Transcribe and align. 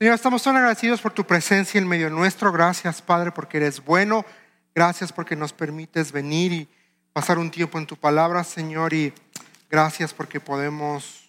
Señor, 0.00 0.14
estamos 0.14 0.44
tan 0.44 0.54
agradecidos 0.54 1.00
por 1.00 1.12
tu 1.12 1.26
presencia 1.26 1.76
en 1.76 1.88
medio 1.88 2.08
nuestro. 2.08 2.52
Gracias, 2.52 3.02
Padre, 3.02 3.32
porque 3.32 3.56
eres 3.56 3.84
bueno. 3.84 4.24
Gracias 4.72 5.12
porque 5.12 5.34
nos 5.34 5.52
permites 5.52 6.12
venir 6.12 6.52
y 6.52 6.68
pasar 7.12 7.36
un 7.36 7.50
tiempo 7.50 7.78
en 7.78 7.86
tu 7.86 7.96
palabra, 7.96 8.44
Señor. 8.44 8.94
Y 8.94 9.12
gracias 9.68 10.14
porque 10.14 10.38
podemos 10.38 11.28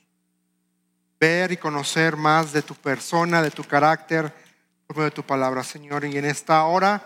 ver 1.20 1.52
y 1.52 1.58
conocer 1.58 2.16
más 2.16 2.54
de 2.54 2.62
tu 2.62 2.76
persona, 2.76 3.42
de 3.42 3.50
tu 3.50 3.64
carácter, 3.64 4.32
por 4.86 4.98
medio 4.98 5.10
de 5.10 5.16
tu 5.16 5.24
palabra, 5.24 5.64
Señor. 5.64 6.06
Y 6.06 6.16
en 6.20 6.26
esta 6.26 6.64
hora, 6.66 7.02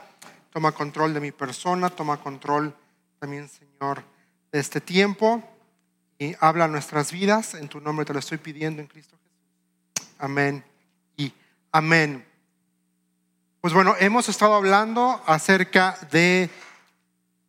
toma 0.50 0.74
control 0.74 1.14
de 1.14 1.22
mi 1.22 1.32
persona, 1.32 1.90
toma 1.90 2.18
control 2.18 2.76
también, 3.20 3.48
Señor, 3.48 4.04
de 4.52 4.60
este 4.60 4.82
tiempo 4.82 5.42
y 6.20 6.36
habla 6.42 6.68
nuestras 6.68 7.14
vidas. 7.14 7.54
En 7.54 7.70
tu 7.70 7.80
nombre 7.80 8.06
te 8.06 8.12
lo 8.12 8.20
estoy 8.20 8.38
pidiendo 8.38 8.82
en 8.82 8.90
Cristo 8.90 9.16
Jesús. 9.16 10.10
Amén 10.20 10.73
amén. 11.74 12.24
Pues 13.60 13.74
bueno, 13.74 13.96
hemos 14.00 14.30
estado 14.30 14.54
hablando 14.54 15.22
acerca 15.26 15.98
de 16.12 16.50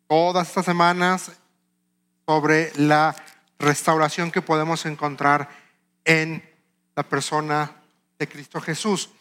todas 0.07 0.47
estas 0.47 0.65
semanas 0.65 1.31
sobre 2.25 2.71
la 2.75 3.15
restauración 3.59 4.31
que 4.31 4.41
podemos 4.41 4.87
encontrar 4.87 5.47
en 6.03 6.43
la 6.95 7.03
persona 7.03 7.71
de 8.17 8.27
Cristo 8.27 8.59
Jesús. 8.59 9.11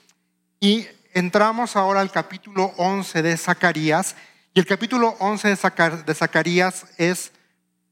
Y 0.58 0.86
entramos 1.12 1.76
ahora 1.76 2.00
al 2.00 2.10
capítulo 2.10 2.72
11 2.78 3.20
de 3.20 3.36
Zacarías. 3.36 4.16
Y 4.54 4.60
el 4.60 4.66
capítulo 4.66 5.16
11 5.18 5.56
de 6.06 6.14
Zacarías 6.14 6.86
es 6.96 7.30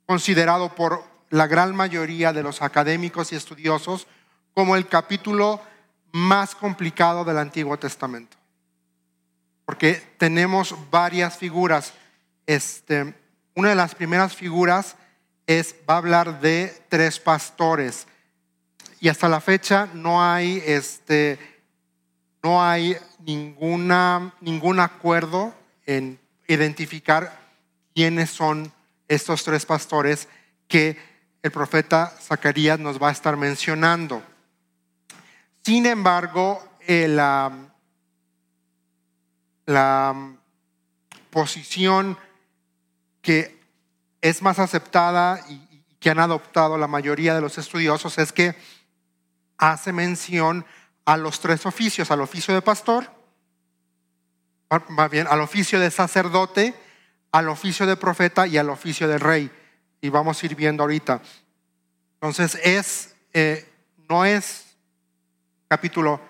considerado 0.06 0.74
por 0.74 1.04
la 1.28 1.46
gran 1.46 1.76
mayoría 1.76 2.32
de 2.32 2.42
los 2.42 2.62
académicos 2.62 3.32
y 3.32 3.36
estudiosos 3.36 4.06
como 4.54 4.76
el 4.76 4.88
capítulo 4.88 5.60
más 6.12 6.54
complicado 6.54 7.24
del 7.24 7.38
Antiguo 7.38 7.76
Testamento 7.78 8.36
porque 9.72 10.02
tenemos 10.18 10.74
varias 10.90 11.36
figuras. 11.36 11.94
Este, 12.46 13.14
una 13.54 13.70
de 13.70 13.74
las 13.74 13.94
primeras 13.94 14.34
figuras 14.34 14.96
es, 15.46 15.74
va 15.88 15.94
a 15.94 15.98
hablar 15.98 16.40
de 16.40 16.82
tres 16.88 17.18
pastores. 17.18 18.06
Y 19.00 19.08
hasta 19.08 19.28
la 19.28 19.40
fecha 19.40 19.88
no 19.94 20.22
hay, 20.22 20.62
este, 20.66 21.38
no 22.42 22.62
hay 22.62 22.96
ninguna, 23.20 24.34
ningún 24.40 24.78
acuerdo 24.80 25.54
en 25.86 26.18
identificar 26.48 27.40
quiénes 27.94 28.30
son 28.30 28.72
estos 29.08 29.42
tres 29.42 29.66
pastores 29.66 30.28
que 30.68 30.98
el 31.42 31.50
profeta 31.50 32.12
Zacarías 32.20 32.78
nos 32.78 33.02
va 33.02 33.08
a 33.08 33.12
estar 33.12 33.36
mencionando. 33.36 34.22
Sin 35.64 35.86
embargo, 35.86 36.62
el, 36.86 37.16
la 37.16 37.52
posición 41.30 42.18
que 43.20 43.62
es 44.20 44.42
más 44.42 44.58
aceptada 44.58 45.40
y, 45.48 45.72
que 46.02 46.10
han 46.10 46.18
adoptado 46.18 46.76
la 46.76 46.88
mayoría 46.88 47.32
de 47.32 47.40
los 47.40 47.58
estudiosos 47.58 48.18
es 48.18 48.32
que 48.32 48.56
hace 49.56 49.92
mención 49.92 50.66
a 51.04 51.16
los 51.16 51.38
tres 51.38 51.64
oficios, 51.64 52.10
al 52.10 52.20
oficio 52.20 52.52
de 52.52 52.60
pastor, 52.60 53.08
más 54.88 55.10
bien 55.10 55.28
al 55.30 55.40
oficio 55.40 55.78
de 55.78 55.92
sacerdote, 55.92 56.74
al 57.30 57.48
oficio 57.48 57.86
de 57.86 57.96
profeta 57.96 58.48
y 58.48 58.58
al 58.58 58.70
oficio 58.70 59.06
de 59.06 59.18
rey. 59.18 59.50
Y 60.00 60.08
vamos 60.08 60.42
a 60.42 60.46
ir 60.46 60.56
viendo 60.56 60.82
ahorita. 60.82 61.22
Entonces 62.14 62.58
es, 62.64 63.14
eh, 63.32 63.70
no 64.08 64.24
es 64.24 64.71
capítulo 65.72 66.20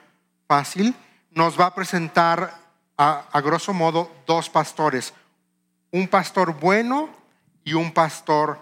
fácil, 0.47 0.95
nos 1.33 1.59
va 1.59 1.67
a 1.67 1.75
presentar 1.75 2.55
a, 2.97 3.41
grosso 3.41 3.73
modo 3.73 4.09
dos 4.25 4.49
pastores, 4.49 5.13
un 5.91 6.07
pastor 6.07 6.61
bueno 6.61 7.11
y 7.65 7.75
un 7.75 7.91
pastor 7.91 8.57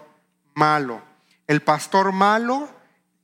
malo. 0.55 0.99
El 1.45 1.61
pastor 1.61 2.11
malo 2.11 2.67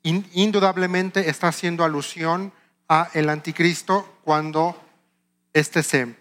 indudablemente 0.03 1.31
está 1.31 1.47
haciendo 1.47 1.84
alusión 1.84 2.53
a 2.88 3.09
el 3.16 3.28
anticristo 3.28 4.19
cuando 4.24 4.79
éste 5.51 5.81
se, 5.81 6.16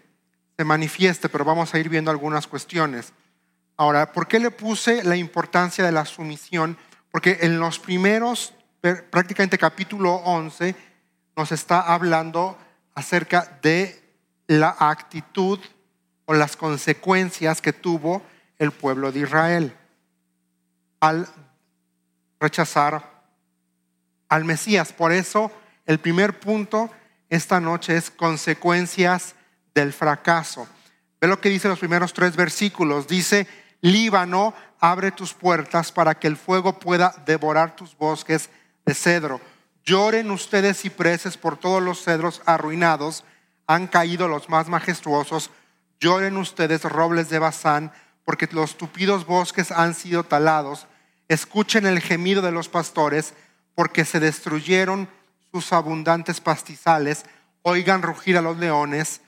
se 0.57 0.63
manifieste, 0.63 1.29
pero 1.29 1.45
vamos 1.45 1.71
a 1.71 1.77
ir 1.77 1.87
viendo 1.87 2.09
algunas 2.09 2.47
cuestiones. 2.47 3.13
Ahora, 3.75 4.11
¿por 4.11 4.27
qué 4.27 4.39
le 4.39 4.49
puse 4.49 5.03
la 5.03 5.15
importancia 5.15 5.85
de 5.85 5.91
la 5.91 6.05
sumisión? 6.05 6.79
Porque 7.11 7.37
en 7.41 7.59
los 7.59 7.77
primeros, 7.77 8.55
prácticamente 9.11 9.59
capítulo 9.59 10.15
11, 10.15 10.86
nos 11.37 11.51
está 11.51 11.79
hablando 11.81 12.57
acerca 12.95 13.59
de 13.61 14.03
la 14.47 14.75
actitud 14.79 15.59
o 16.25 16.33
las 16.33 16.57
consecuencias 16.57 17.61
que 17.61 17.71
tuvo 17.71 18.23
el 18.57 18.71
pueblo 18.71 19.11
de 19.11 19.19
Israel 19.19 19.77
al 20.99 21.27
rechazar 22.39 23.17
al 24.27 24.45
Mesías. 24.45 24.91
Por 24.91 25.11
eso 25.11 25.51
el 25.85 25.99
primer 25.99 26.39
punto 26.39 26.89
esta 27.29 27.59
noche 27.59 27.95
es 27.95 28.09
consecuencias 28.09 29.35
del 29.75 29.93
fracaso. 29.93 30.67
Ve 31.21 31.27
lo 31.27 31.39
que 31.39 31.49
dice 31.49 31.67
los 31.67 31.79
primeros 31.79 32.13
tres 32.13 32.35
versículos. 32.35 33.07
Dice, 33.07 33.47
Líbano, 33.81 34.55
abre 34.79 35.11
tus 35.11 35.35
puertas 35.35 35.91
para 35.91 36.17
que 36.17 36.27
el 36.27 36.35
fuego 36.35 36.79
pueda 36.79 37.13
devorar 37.27 37.75
tus 37.75 37.95
bosques 37.95 38.49
de 38.85 38.95
cedro. 38.95 39.39
Lloren 39.87 40.31
ustedes 40.31 40.81
cipreses 40.81 41.37
por 41.37 41.55
todos 41.55 41.81
los 41.81 42.03
cedros 42.03 42.41
arruinados. 42.45 43.23
Han 43.67 43.87
caído 43.87 44.27
los 44.27 44.49
más 44.49 44.67
majestuosos, 44.67 45.49
lloren 46.01 46.35
ustedes 46.35 46.83
robles 46.83 47.29
de 47.29 47.39
Bazán, 47.39 47.93
porque 48.25 48.49
los 48.51 48.77
tupidos 48.77 49.25
bosques 49.25 49.71
han 49.71 49.93
sido 49.93 50.25
talados, 50.25 50.87
escuchen 51.29 51.85
el 51.85 52.01
gemido 52.01 52.41
de 52.41 52.51
los 52.51 52.67
pastores, 52.67 53.33
porque 53.75 54.03
se 54.03 54.19
destruyeron 54.19 55.07
sus 55.53 55.71
abundantes 55.71 56.41
pastizales, 56.41 57.23
oigan 57.61 58.01
rugir 58.01 58.37
a 58.37 58.41
los 58.41 58.57
leones 58.57 59.21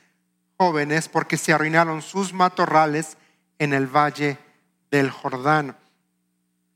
jóvenes, 0.58 1.08
porque 1.08 1.38
se 1.38 1.54
arruinaron 1.54 2.02
sus 2.02 2.34
matorrales 2.34 3.16
en 3.60 3.72
el 3.72 3.88
valle 3.88 4.38
del 4.92 5.10
Jordán. 5.10 5.78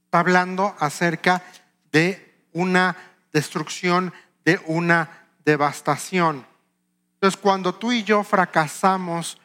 Está 0.06 0.20
hablando 0.20 0.74
acerca 0.80 1.44
de 1.92 2.34
una 2.54 2.96
destrucción, 3.34 4.14
de 4.46 4.62
una 4.66 5.28
devastación. 5.46 6.46
Entonces, 7.16 7.40
cuando 7.40 7.74
tú 7.76 7.92
y 7.92 8.04
yo 8.04 8.24
fracasamos 8.24 9.40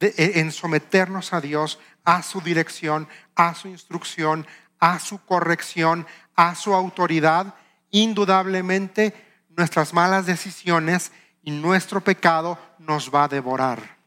e, 0.00 0.40
en 0.40 0.52
someternos 0.52 1.32
a 1.32 1.40
Dios, 1.40 1.78
a 2.04 2.22
su 2.22 2.40
dirección, 2.40 3.08
a 3.34 3.54
su 3.54 3.68
instrucción, 3.68 4.46
a 4.78 4.98
su 4.98 5.24
corrección, 5.24 6.06
a 6.34 6.54
su 6.54 6.74
autoridad, 6.74 7.54
indudablemente 7.90 9.14
nuestras 9.56 9.92
malas 9.92 10.26
decisiones 10.26 11.12
y 11.42 11.50
nuestro 11.50 12.00
pecado 12.00 12.58
nos 12.78 13.14
va 13.14 13.24
a 13.24 13.28
devorar. 13.28 13.98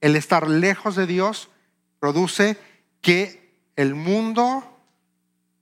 El 0.00 0.16
estar 0.16 0.48
lejos 0.48 0.96
de 0.96 1.06
Dios 1.06 1.50
produce 2.00 2.58
que 3.00 3.56
el 3.76 3.94
mundo, 3.94 4.64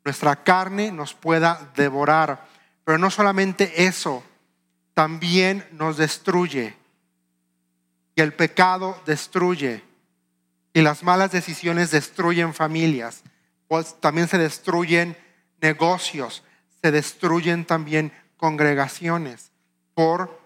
nuestra 0.04 0.42
carne, 0.42 0.92
nos 0.92 1.14
pueda 1.14 1.70
devorar. 1.76 2.47
Pero 2.84 2.98
no 2.98 3.10
solamente 3.10 3.84
eso, 3.84 4.22
también 4.94 5.66
nos 5.72 5.96
destruye. 5.96 6.76
El 8.16 8.32
pecado 8.32 9.00
destruye. 9.06 9.82
Y 10.72 10.82
las 10.82 11.02
malas 11.02 11.32
decisiones 11.32 11.91
destruyen 11.91 12.54
familias, 12.54 13.22
pues 13.66 14.00
también 14.00 14.28
se 14.28 14.38
destruyen 14.38 15.16
negocios, 15.60 16.44
se 16.82 16.92
destruyen 16.92 17.64
también 17.64 18.12
congregaciones 18.36 19.50
por 19.94 20.41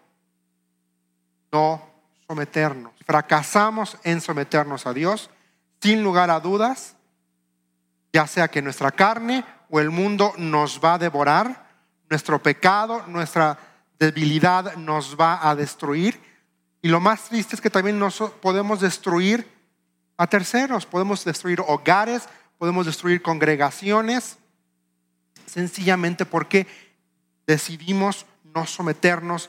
no 1.53 1.83
someternos. 2.27 2.92
Fracasamos 3.04 3.98
en 4.03 4.21
someternos 4.21 4.86
a 4.86 4.92
Dios, 4.92 5.31
sin 5.81 6.03
lugar 6.03 6.31
a 6.31 6.41
dudas, 6.41 6.97
ya 8.13 8.27
sea 8.27 8.48
que 8.48 8.63
nuestra 8.63 8.91
carne 8.91 9.45
o 9.69 9.81
el 9.81 9.91
mundo 9.91 10.33
nos 10.39 10.81
va 10.83 10.95
a 10.95 10.98
devorar, 10.98 11.64
nuestro 12.10 12.42
pecado, 12.42 13.04
nuestra 13.06 13.59
debilidad 13.98 14.77
nos 14.77 15.16
va 15.18 15.48
a 15.48 15.54
destruir 15.54 16.21
y 16.84 16.89
lo 16.89 17.01
más 17.01 17.30
triste 17.30 17.54
es 17.54 17.62
que 17.62 17.71
también 17.71 17.98
nos 17.98 18.18
podemos 18.42 18.78
destruir 18.78 19.51
a 20.18 20.27
terceros, 20.27 20.84
podemos 20.84 21.24
destruir 21.24 21.62
hogares, 21.66 22.28
podemos 22.59 22.84
destruir 22.84 23.22
congregaciones, 23.22 24.36
sencillamente 25.47 26.27
porque 26.27 26.66
decidimos 27.47 28.27
no 28.54 28.66
someternos 28.66 29.48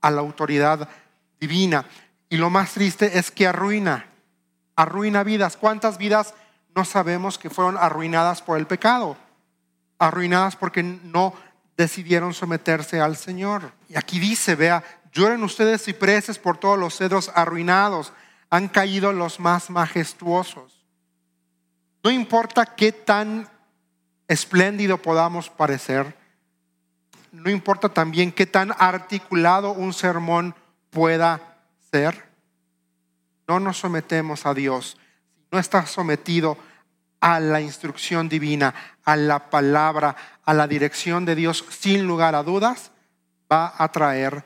a 0.00 0.10
la 0.10 0.22
autoridad 0.22 0.88
divina. 1.38 1.84
Y 2.30 2.38
lo 2.38 2.48
más 2.48 2.72
triste 2.72 3.18
es 3.18 3.30
que 3.30 3.46
arruina, 3.46 4.06
arruina 4.74 5.22
vidas. 5.22 5.58
¿Cuántas 5.58 5.98
vidas 5.98 6.32
no 6.74 6.86
sabemos 6.86 7.36
que 7.36 7.50
fueron 7.50 7.76
arruinadas 7.76 8.40
por 8.40 8.58
el 8.58 8.66
pecado? 8.66 9.18
Arruinadas 9.98 10.56
porque 10.56 10.82
no 10.82 11.34
decidieron 11.80 12.34
someterse 12.34 13.00
al 13.00 13.16
Señor. 13.16 13.72
Y 13.88 13.96
aquí 13.96 14.20
dice, 14.20 14.54
vea, 14.54 14.84
lloren 15.12 15.42
ustedes 15.42 15.82
cipreses 15.82 16.38
por 16.38 16.58
todos 16.58 16.78
los 16.78 16.96
cedros 16.96 17.32
arruinados, 17.34 18.12
han 18.50 18.68
caído 18.68 19.14
los 19.14 19.40
más 19.40 19.70
majestuosos. 19.70 20.84
No 22.04 22.10
importa 22.10 22.66
qué 22.66 22.92
tan 22.92 23.48
espléndido 24.28 24.98
podamos 24.98 25.48
parecer, 25.48 26.16
no 27.32 27.48
importa 27.48 27.88
también 27.88 28.30
qué 28.30 28.44
tan 28.44 28.72
articulado 28.78 29.72
un 29.72 29.94
sermón 29.94 30.54
pueda 30.90 31.62
ser, 31.90 32.28
no 33.48 33.58
nos 33.58 33.78
sometemos 33.78 34.44
a 34.44 34.52
Dios. 34.52 34.98
Si 35.34 35.46
no 35.50 35.58
está 35.58 35.86
sometido 35.86 36.58
a 37.20 37.38
la 37.38 37.60
instrucción 37.60 38.28
divina, 38.28 38.74
a 39.04 39.16
la 39.16 39.50
palabra, 39.50 40.16
a 40.44 40.54
la 40.54 40.66
dirección 40.66 41.24
de 41.24 41.34
Dios, 41.34 41.64
sin 41.68 42.06
lugar 42.06 42.34
a 42.34 42.42
dudas, 42.42 42.90
va 43.50 43.74
a 43.76 43.92
traer 43.92 44.44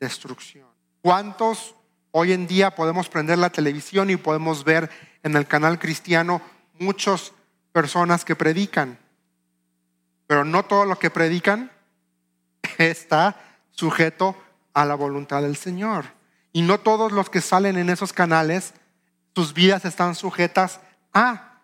destrucción. 0.00 0.66
¿Cuántos 1.00 1.74
hoy 2.10 2.32
en 2.32 2.46
día 2.46 2.74
podemos 2.74 3.08
prender 3.08 3.38
la 3.38 3.50
televisión 3.50 4.10
y 4.10 4.16
podemos 4.16 4.64
ver 4.64 4.90
en 5.22 5.36
el 5.36 5.46
canal 5.46 5.78
cristiano 5.78 6.42
muchas 6.78 7.32
personas 7.72 8.24
que 8.24 8.34
predican? 8.34 8.98
Pero 10.26 10.44
no 10.44 10.64
todo 10.64 10.84
lo 10.84 10.98
que 10.98 11.10
predican 11.10 11.70
está 12.78 13.36
sujeto 13.70 14.36
a 14.74 14.84
la 14.84 14.94
voluntad 14.94 15.42
del 15.42 15.56
Señor. 15.56 16.06
Y 16.52 16.62
no 16.62 16.80
todos 16.80 17.12
los 17.12 17.30
que 17.30 17.40
salen 17.40 17.76
en 17.76 17.90
esos 17.90 18.12
canales, 18.12 18.74
sus 19.34 19.52
vidas 19.52 19.84
están 19.84 20.14
sujetas 20.14 20.80
a 21.12 21.55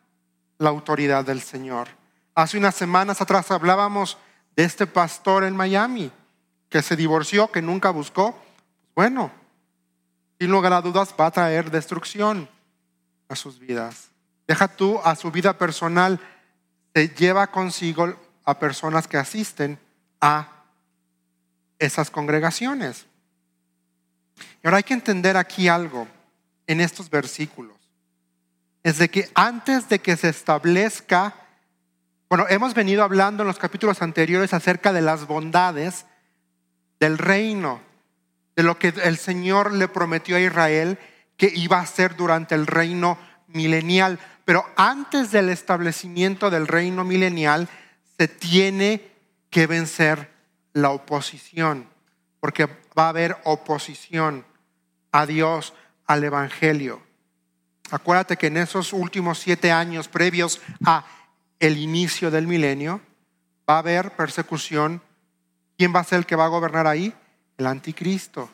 la 0.62 0.70
autoridad 0.70 1.24
del 1.24 1.42
Señor. 1.42 1.88
Hace 2.34 2.56
unas 2.56 2.74
semanas 2.74 3.20
atrás 3.20 3.50
hablábamos 3.50 4.16
de 4.56 4.64
este 4.64 4.86
pastor 4.86 5.44
en 5.44 5.56
Miami 5.56 6.10
que 6.70 6.82
se 6.82 6.96
divorció, 6.96 7.50
que 7.50 7.60
nunca 7.60 7.90
buscó. 7.90 8.40
Bueno, 8.94 9.30
sin 10.38 10.50
lugar 10.50 10.72
a 10.72 10.80
dudas 10.80 11.14
va 11.20 11.26
a 11.26 11.30
traer 11.30 11.70
destrucción 11.70 12.48
a 13.28 13.36
sus 13.36 13.58
vidas. 13.58 14.08
Deja 14.46 14.68
tú 14.68 15.00
a 15.04 15.14
su 15.14 15.30
vida 15.30 15.58
personal, 15.58 16.18
se 16.94 17.08
lleva 17.08 17.48
consigo 17.48 18.14
a 18.44 18.58
personas 18.58 19.06
que 19.06 19.18
asisten 19.18 19.78
a 20.20 20.64
esas 21.78 22.10
congregaciones. 22.10 23.06
Y 24.62 24.66
ahora 24.66 24.78
hay 24.78 24.82
que 24.84 24.94
entender 24.94 25.36
aquí 25.36 25.68
algo 25.68 26.06
en 26.66 26.80
estos 26.80 27.10
versículos. 27.10 27.81
Es 28.82 28.98
de 28.98 29.10
que 29.10 29.30
antes 29.34 29.88
de 29.88 30.00
que 30.00 30.16
se 30.16 30.28
establezca, 30.28 31.34
bueno, 32.28 32.46
hemos 32.48 32.74
venido 32.74 33.04
hablando 33.04 33.42
en 33.42 33.46
los 33.46 33.58
capítulos 33.58 34.02
anteriores 34.02 34.52
acerca 34.54 34.92
de 34.92 35.02
las 35.02 35.26
bondades 35.26 36.06
del 36.98 37.18
reino, 37.18 37.80
de 38.56 38.62
lo 38.62 38.78
que 38.78 38.94
el 39.04 39.18
Señor 39.18 39.72
le 39.72 39.88
prometió 39.88 40.36
a 40.36 40.40
Israel 40.40 40.98
que 41.36 41.52
iba 41.54 41.78
a 41.78 41.82
hacer 41.82 42.16
durante 42.16 42.54
el 42.54 42.66
reino 42.66 43.18
milenial. 43.48 44.18
Pero 44.44 44.64
antes 44.76 45.30
del 45.30 45.48
establecimiento 45.48 46.50
del 46.50 46.66
reino 46.66 47.04
milenial, 47.04 47.68
se 48.18 48.28
tiene 48.28 49.12
que 49.50 49.66
vencer 49.66 50.30
la 50.72 50.90
oposición, 50.90 51.88
porque 52.40 52.66
va 52.98 53.06
a 53.06 53.08
haber 53.10 53.36
oposición 53.44 54.44
a 55.12 55.26
Dios, 55.26 55.74
al 56.06 56.24
Evangelio. 56.24 57.11
Acuérdate 57.92 58.38
que 58.38 58.46
en 58.46 58.56
esos 58.56 58.94
últimos 58.94 59.38
siete 59.38 59.70
años 59.70 60.08
previos 60.08 60.62
a 60.82 61.04
el 61.60 61.76
inicio 61.76 62.30
del 62.30 62.46
milenio, 62.46 63.02
va 63.68 63.76
a 63.76 63.78
haber 63.80 64.16
persecución. 64.16 65.02
¿Quién 65.76 65.94
va 65.94 66.00
a 66.00 66.04
ser 66.04 66.20
el 66.20 66.26
que 66.26 66.34
va 66.34 66.46
a 66.46 66.48
gobernar 66.48 66.86
ahí? 66.86 67.14
El 67.58 67.66
anticristo. 67.66 68.50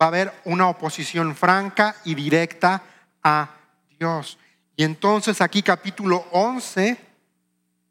Va 0.00 0.06
a 0.06 0.08
haber 0.08 0.32
una 0.44 0.68
oposición 0.68 1.34
franca 1.34 1.96
y 2.04 2.14
directa 2.14 2.80
a 3.24 3.50
Dios. 3.98 4.38
Y 4.76 4.84
entonces 4.84 5.40
aquí 5.40 5.62
capítulo 5.62 6.26
11 6.30 6.96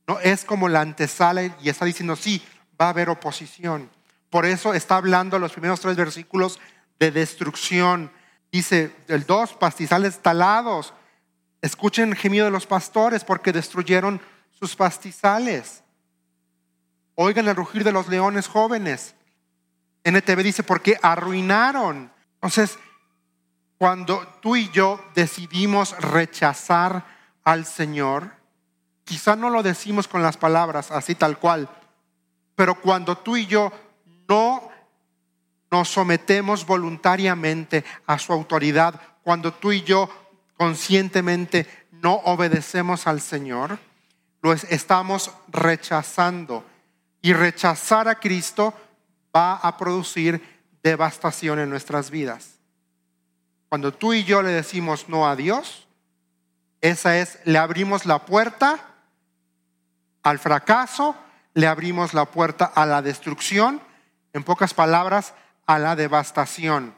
¿no? 0.07 0.19
es 0.21 0.45
como 0.45 0.69
la 0.69 0.79
antesala 0.79 1.44
y 1.44 1.68
está 1.68 1.83
diciendo, 1.83 2.15
sí, 2.15 2.41
va 2.79 2.85
a 2.85 2.89
haber 2.89 3.09
oposición. 3.09 3.89
Por 4.29 4.45
eso 4.45 4.73
está 4.73 4.95
hablando 4.95 5.38
los 5.39 5.51
primeros 5.51 5.81
tres 5.81 5.97
versículos 5.97 6.59
de 7.00 7.11
destrucción. 7.11 8.09
Dice, 8.56 8.96
el 9.10 9.25
dos, 9.25 9.52
pastizales 9.52 10.19
talados. 10.19 10.94
Escuchen 11.62 12.12
el 12.12 12.16
gemido 12.16 12.46
de 12.46 12.52
los 12.52 12.66
pastores 12.66 13.25
porque 13.25 13.52
destruyeron 13.52 14.22
sus 14.50 14.78
pastizales. 14.78 15.84
Oigan 17.16 17.50
el 17.50 17.56
rugir 17.57 17.84
de 17.84 17.92
los 17.92 18.07
leones 18.07 18.48
jóvenes. 18.48 19.13
NTV 20.06 20.42
dice, 20.42 20.63
porque 20.63 20.98
arruinaron. 21.02 22.10
Entonces, 22.36 22.80
cuando 23.78 24.25
tú 24.42 24.56
y 24.56 24.69
yo 24.69 25.04
decidimos 25.13 25.92
rechazar 26.00 27.06
al 27.44 27.66
Señor, 27.66 28.31
quizá 29.04 29.36
no 29.36 29.50
lo 29.50 29.63
decimos 29.63 30.07
con 30.07 30.24
las 30.24 30.38
palabras 30.38 30.92
así 30.92 31.13
tal 31.13 31.40
cual, 31.40 31.68
pero 32.56 32.80
cuando 32.80 33.18
tú 33.18 33.36
y 33.36 33.48
yo 33.48 33.69
no 34.30 34.69
nos 35.75 35.89
sometemos 35.89 36.66
voluntariamente 36.66 37.83
a 38.07 38.18
su 38.18 38.31
autoridad, 38.31 39.01
cuando 39.24 39.54
tú 39.54 39.74
y 39.74 39.81
yo 39.81 40.10
conscientemente 40.56 41.68
no 41.92 42.13
obedecemos 42.13 43.07
al 43.07 43.19
Señor, 43.19 43.77
lo 44.42 44.54
estamos 44.54 45.31
rechazando. 45.50 46.63
Y 47.22 47.33
rechazar 47.33 48.07
a 48.07 48.19
Cristo 48.19 48.74
va 49.36 49.56
a 49.56 49.75
producir 49.77 50.42
devastación 50.81 51.60
en 51.60 51.69
nuestras 51.69 52.10
vidas. 52.10 52.60
Cuando 53.68 53.92
tú 53.92 54.13
y 54.13 54.24
yo 54.24 54.42
le 54.42 54.51
decimos 54.51 55.10
no 55.10 55.28
a 55.28 55.36
Dios, 55.36 55.89
esa 56.80 57.18
es, 57.18 57.39
le 57.44 57.57
abrimos 57.57 58.06
la 58.06 58.25
puerta 58.25 58.80
al 60.24 60.39
fracaso 60.39 61.18
le 61.56 61.68
abrimos 61.68 62.13
la 62.13 62.25
puerta 62.25 62.66
a 62.66 62.86
la 62.86 63.01
destrucción, 63.01 63.81
en 64.33 64.44
pocas 64.44 64.74
palabras, 64.74 65.33
a 65.65 65.79
la 65.79 65.95
devastación. 65.95 66.94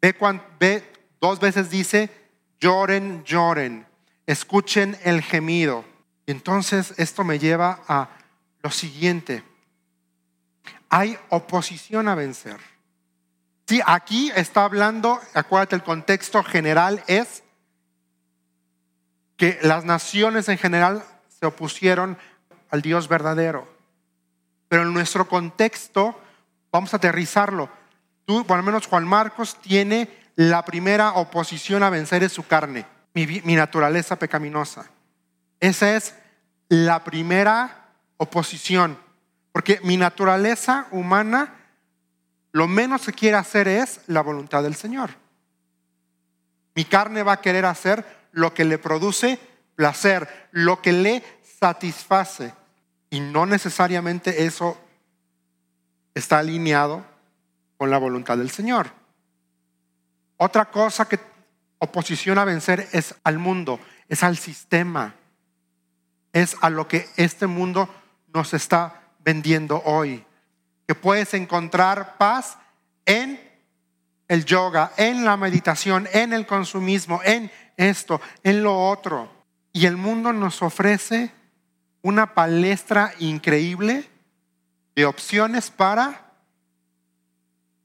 Ve, 0.00 0.14
ve 0.58 0.92
dos 1.20 1.40
veces 1.40 1.70
dice, 1.70 2.10
lloren, 2.60 3.24
lloren, 3.24 3.86
escuchen 4.26 4.96
el 5.04 5.22
gemido. 5.22 5.84
Entonces 6.26 6.94
esto 6.98 7.24
me 7.24 7.38
lleva 7.38 7.80
a 7.88 8.08
lo 8.62 8.70
siguiente. 8.70 9.42
Hay 10.88 11.18
oposición 11.30 12.08
a 12.08 12.14
vencer. 12.14 12.58
Sí, 13.66 13.80
aquí 13.84 14.32
está 14.34 14.64
hablando, 14.64 15.20
acuérdate, 15.34 15.76
el 15.76 15.82
contexto 15.82 16.42
general 16.42 17.02
es 17.06 17.42
que 19.36 19.58
las 19.62 19.84
naciones 19.84 20.48
en 20.48 20.58
general 20.58 21.04
se 21.28 21.46
opusieron 21.46 22.18
al 22.70 22.82
Dios 22.82 23.08
verdadero. 23.08 23.68
Pero 24.68 24.82
en 24.82 24.92
nuestro 24.92 25.28
contexto, 25.28 26.18
vamos 26.78 26.94
a 26.94 26.98
aterrizarlo. 26.98 27.68
Tú, 28.24 28.46
por 28.46 28.56
lo 28.56 28.62
menos 28.62 28.86
Juan 28.86 29.04
Marcos, 29.04 29.56
tiene 29.60 30.08
la 30.36 30.64
primera 30.64 31.14
oposición 31.14 31.82
a 31.82 31.90
vencer 31.90 32.22
es 32.22 32.32
su 32.32 32.46
carne, 32.46 32.86
mi, 33.14 33.26
mi 33.44 33.56
naturaleza 33.56 34.16
pecaminosa. 34.16 34.88
Esa 35.58 35.96
es 35.96 36.14
la 36.68 37.02
primera 37.02 37.88
oposición. 38.16 38.96
Porque 39.50 39.80
mi 39.82 39.96
naturaleza 39.96 40.86
humana, 40.92 41.52
lo 42.52 42.68
menos 42.68 43.06
que 43.06 43.12
quiere 43.12 43.36
hacer 43.36 43.66
es 43.66 44.02
la 44.06 44.20
voluntad 44.20 44.62
del 44.62 44.76
Señor. 44.76 45.10
Mi 46.76 46.84
carne 46.84 47.24
va 47.24 47.32
a 47.32 47.40
querer 47.40 47.64
hacer 47.64 48.06
lo 48.30 48.54
que 48.54 48.64
le 48.64 48.78
produce 48.78 49.40
placer, 49.74 50.48
lo 50.52 50.80
que 50.80 50.92
le 50.92 51.24
satisface. 51.58 52.54
Y 53.10 53.18
no 53.18 53.46
necesariamente 53.46 54.44
eso 54.44 54.78
está 56.18 56.38
alineado 56.38 57.04
con 57.76 57.90
la 57.90 57.98
voluntad 57.98 58.36
del 58.38 58.50
Señor. 58.50 58.90
Otra 60.36 60.66
cosa 60.66 61.08
que 61.08 61.18
oposición 61.78 62.38
a 62.38 62.44
vencer 62.44 62.88
es 62.92 63.14
al 63.24 63.38
mundo, 63.38 63.80
es 64.08 64.22
al 64.22 64.36
sistema, 64.36 65.14
es 66.32 66.56
a 66.60 66.70
lo 66.70 66.86
que 66.88 67.08
este 67.16 67.46
mundo 67.46 67.88
nos 68.34 68.54
está 68.54 69.02
vendiendo 69.20 69.82
hoy. 69.84 70.24
Que 70.86 70.94
puedes 70.94 71.34
encontrar 71.34 72.16
paz 72.18 72.58
en 73.04 73.40
el 74.26 74.44
yoga, 74.44 74.92
en 74.96 75.24
la 75.24 75.36
meditación, 75.36 76.08
en 76.12 76.32
el 76.32 76.46
consumismo, 76.46 77.20
en 77.24 77.50
esto, 77.76 78.20
en 78.42 78.62
lo 78.62 78.88
otro. 78.88 79.30
Y 79.72 79.86
el 79.86 79.96
mundo 79.96 80.32
nos 80.32 80.62
ofrece 80.62 81.32
una 82.02 82.34
palestra 82.34 83.12
increíble 83.18 84.08
de 84.98 85.06
opciones 85.06 85.70
para 85.70 86.32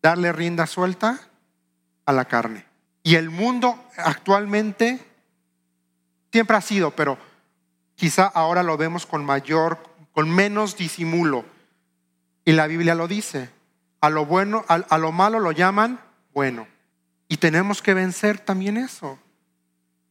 darle 0.02 0.32
rienda 0.32 0.66
suelta 0.66 1.22
a 2.08 2.12
la 2.12 2.26
carne. 2.26 2.66
Y 3.04 3.18
el 3.18 3.30
mundo 3.30 3.86
actualmente 3.98 5.00
siempre 6.32 6.58
ha 6.58 6.62
sido, 6.62 6.90
pero 6.96 7.20
quizá 7.94 8.26
ahora 8.26 8.64
lo 8.64 8.78
vemos 8.78 9.06
con 9.06 9.24
mayor, 9.24 9.78
con 10.12 10.28
menos 10.28 10.76
disimulo. 10.76 11.46
Y 12.46 12.54
la 12.54 12.66
Biblia 12.66 12.96
lo 12.96 13.08
dice. 13.08 13.52
A 14.02 14.10
lo 14.10 14.26
bueno, 14.26 14.66
a, 14.68 14.74
a 14.74 14.98
lo 14.98 15.12
malo 15.12 15.40
lo 15.40 15.52
llaman 15.52 16.00
bueno. 16.34 16.68
Y 17.28 17.38
tenemos 17.38 17.84
que 17.84 17.94
vencer 17.94 18.40
también 18.40 18.76
eso. 18.76 19.20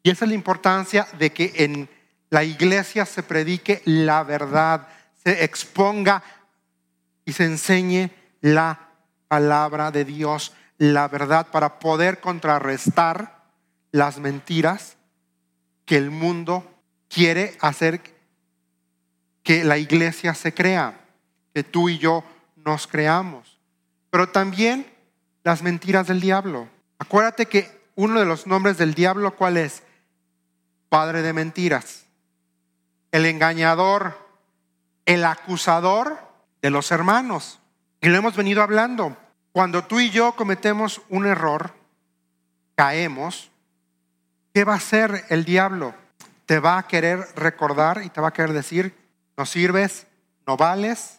Y 0.04 0.11
esa 0.11 0.25
es 0.25 0.28
la 0.28 0.37
importancia 0.37 1.09
de 1.18 1.32
que 1.32 1.52
en 1.64 1.88
la 2.30 2.44
iglesia 2.44 3.06
se 3.06 3.25
predique 3.25 3.82
la 3.87 4.23
verdad, 4.23 4.87
se 5.25 5.42
exponga 5.42 6.23
y 7.25 7.33
se 7.33 7.45
enseñe 7.45 8.11
la 8.41 8.88
palabra 9.29 9.91
de 9.91 10.05
Dios, 10.05 10.52
la 10.79 11.09
verdad, 11.09 11.49
para 11.50 11.79
poder 11.79 12.21
contrarrestar 12.21 13.43
las 13.93 14.19
mentiras 14.19 14.97
que 15.85 15.97
el 15.97 16.11
mundo 16.11 16.69
quiere 17.09 17.57
hacer 17.61 18.00
que 19.43 19.64
la 19.64 19.79
iglesia 19.79 20.35
se 20.35 20.55
crea, 20.55 21.00
que 21.55 21.64
tú 21.64 21.88
y 21.88 21.99
yo 21.99 22.25
nos 22.57 22.87
creamos. 22.87 23.59
Pero 24.11 24.29
también 24.29 24.87
las 25.43 25.62
mentiras 25.62 26.07
del 26.07 26.21
diablo. 26.21 26.69
Acuérdate 26.99 27.47
que 27.47 27.83
uno 27.95 28.21
de 28.21 28.26
los 28.26 28.47
nombres 28.47 28.79
del 28.79 28.95
diablo, 28.95 29.37
¿cuál 29.37 29.57
es? 29.57 29.83
Padre 30.88 31.23
de 31.23 31.33
mentiras. 31.33 32.07
El 33.11 33.26
engañador, 33.26 34.19
el 35.05 35.25
acusador 35.25 36.32
de 36.62 36.71
los 36.71 36.90
hermanos. 36.92 37.61
Y 38.00 38.09
lo 38.09 38.16
hemos 38.16 38.37
venido 38.37 38.62
hablando. 38.62 39.16
Cuando 39.52 39.85
tú 39.85 40.00
y 40.00 40.11
yo 40.11 40.33
cometemos 40.35 41.02
un 41.11 41.26
error, 41.26 41.75
caemos, 42.75 43.50
¿qué 44.54 44.64
va 44.64 44.75
a 44.75 44.76
hacer 44.76 45.26
el 45.28 45.45
diablo? 45.45 45.95
Te 46.47 46.59
va 46.59 46.78
a 46.78 46.87
querer 46.87 47.26
recordar 47.37 48.02
y 48.02 48.09
te 48.09 48.21
va 48.21 48.28
a 48.28 48.33
querer 48.33 48.52
decir, 48.52 48.97
no 49.37 49.45
sirves, 49.45 50.07
no 50.47 50.57
vales, 50.57 51.19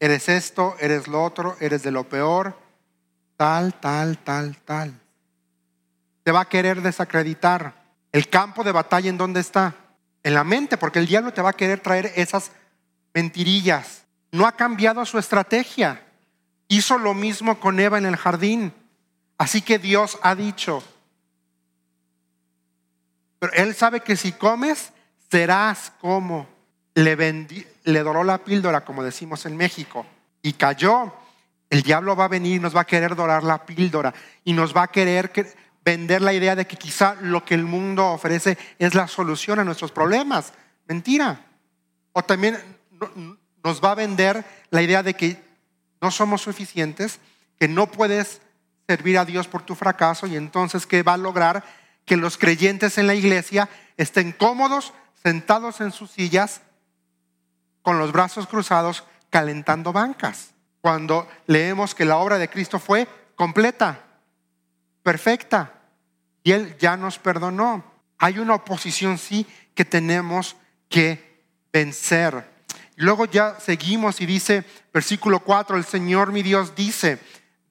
eres 0.00 0.28
esto, 0.28 0.76
eres 0.80 1.06
lo 1.06 1.22
otro, 1.22 1.56
eres 1.60 1.82
de 1.82 1.90
lo 1.90 2.08
peor, 2.08 2.58
tal, 3.36 3.74
tal, 3.74 4.18
tal, 4.18 4.56
tal. 4.58 5.00
Te 6.22 6.32
va 6.32 6.42
a 6.42 6.48
querer 6.48 6.80
desacreditar. 6.80 7.84
El 8.10 8.28
campo 8.30 8.64
de 8.64 8.72
batalla 8.72 9.10
en 9.10 9.18
dónde 9.18 9.40
está? 9.40 9.74
En 10.22 10.34
la 10.34 10.44
mente, 10.44 10.78
porque 10.78 10.98
el 10.98 11.06
diablo 11.06 11.32
te 11.32 11.42
va 11.42 11.50
a 11.50 11.54
querer 11.54 11.80
traer 11.80 12.12
esas 12.16 12.52
mentirillas. 13.12 14.03
No 14.34 14.48
ha 14.48 14.52
cambiado 14.52 15.06
su 15.06 15.16
estrategia. 15.16 16.02
Hizo 16.66 16.98
lo 16.98 17.14
mismo 17.14 17.60
con 17.60 17.78
Eva 17.78 17.98
en 17.98 18.04
el 18.04 18.16
jardín. 18.16 18.74
Así 19.38 19.62
que 19.62 19.78
Dios 19.78 20.18
ha 20.22 20.34
dicho, 20.34 20.82
pero 23.38 23.52
él 23.52 23.76
sabe 23.76 24.00
que 24.00 24.16
si 24.16 24.32
comes, 24.32 24.92
serás 25.30 25.92
como. 26.00 26.48
Le, 26.96 27.16
le 27.84 28.02
doró 28.02 28.24
la 28.24 28.38
píldora, 28.38 28.84
como 28.84 29.04
decimos 29.04 29.46
en 29.46 29.56
México, 29.56 30.04
y 30.42 30.54
cayó. 30.54 31.14
El 31.70 31.82
diablo 31.82 32.16
va 32.16 32.24
a 32.24 32.28
venir 32.28 32.60
nos 32.60 32.74
va 32.74 32.80
a 32.80 32.86
querer 32.86 33.14
dorar 33.14 33.44
la 33.44 33.64
píldora 33.64 34.12
y 34.42 34.52
nos 34.52 34.76
va 34.76 34.82
a 34.82 34.90
querer 34.90 35.32
vender 35.84 36.22
la 36.22 36.32
idea 36.32 36.56
de 36.56 36.66
que 36.66 36.76
quizá 36.76 37.14
lo 37.20 37.44
que 37.44 37.54
el 37.54 37.64
mundo 37.64 38.06
ofrece 38.08 38.58
es 38.80 38.94
la 38.94 39.06
solución 39.06 39.60
a 39.60 39.64
nuestros 39.64 39.92
problemas. 39.92 40.52
Mentira. 40.88 41.40
O 42.12 42.24
también 42.24 42.58
nos 43.64 43.82
va 43.82 43.92
a 43.92 43.96
vender 43.96 44.44
la 44.70 44.82
idea 44.82 45.02
de 45.02 45.14
que 45.14 45.42
no 46.00 46.10
somos 46.10 46.42
suficientes, 46.42 47.18
que 47.58 47.66
no 47.66 47.90
puedes 47.90 48.42
servir 48.86 49.18
a 49.18 49.24
Dios 49.24 49.48
por 49.48 49.62
tu 49.62 49.74
fracaso 49.74 50.26
y 50.26 50.36
entonces 50.36 50.86
que 50.86 51.02
va 51.02 51.14
a 51.14 51.16
lograr 51.16 51.64
que 52.04 52.18
los 52.18 52.36
creyentes 52.36 52.98
en 52.98 53.06
la 53.06 53.14
iglesia 53.14 53.70
estén 53.96 54.32
cómodos, 54.32 54.92
sentados 55.22 55.80
en 55.80 55.90
sus 55.90 56.10
sillas, 56.10 56.60
con 57.80 57.98
los 57.98 58.12
brazos 58.12 58.46
cruzados, 58.46 59.04
calentando 59.30 59.92
bancas. 59.92 60.50
Cuando 60.82 61.26
leemos 61.46 61.94
que 61.94 62.04
la 62.04 62.18
obra 62.18 62.36
de 62.36 62.50
Cristo 62.50 62.78
fue 62.78 63.08
completa, 63.34 64.04
perfecta, 65.02 65.72
y 66.42 66.52
Él 66.52 66.76
ya 66.78 66.98
nos 66.98 67.18
perdonó. 67.18 67.82
Hay 68.18 68.38
una 68.38 68.54
oposición, 68.54 69.16
sí, 69.16 69.46
que 69.74 69.86
tenemos 69.86 70.56
que 70.90 71.42
vencer. 71.72 72.53
Luego 72.96 73.24
ya 73.26 73.58
seguimos 73.58 74.20
y 74.20 74.26
dice, 74.26 74.64
versículo 74.92 75.40
4, 75.40 75.76
el 75.76 75.84
Señor 75.84 76.32
mi 76.32 76.42
Dios 76.42 76.74
dice, 76.76 77.18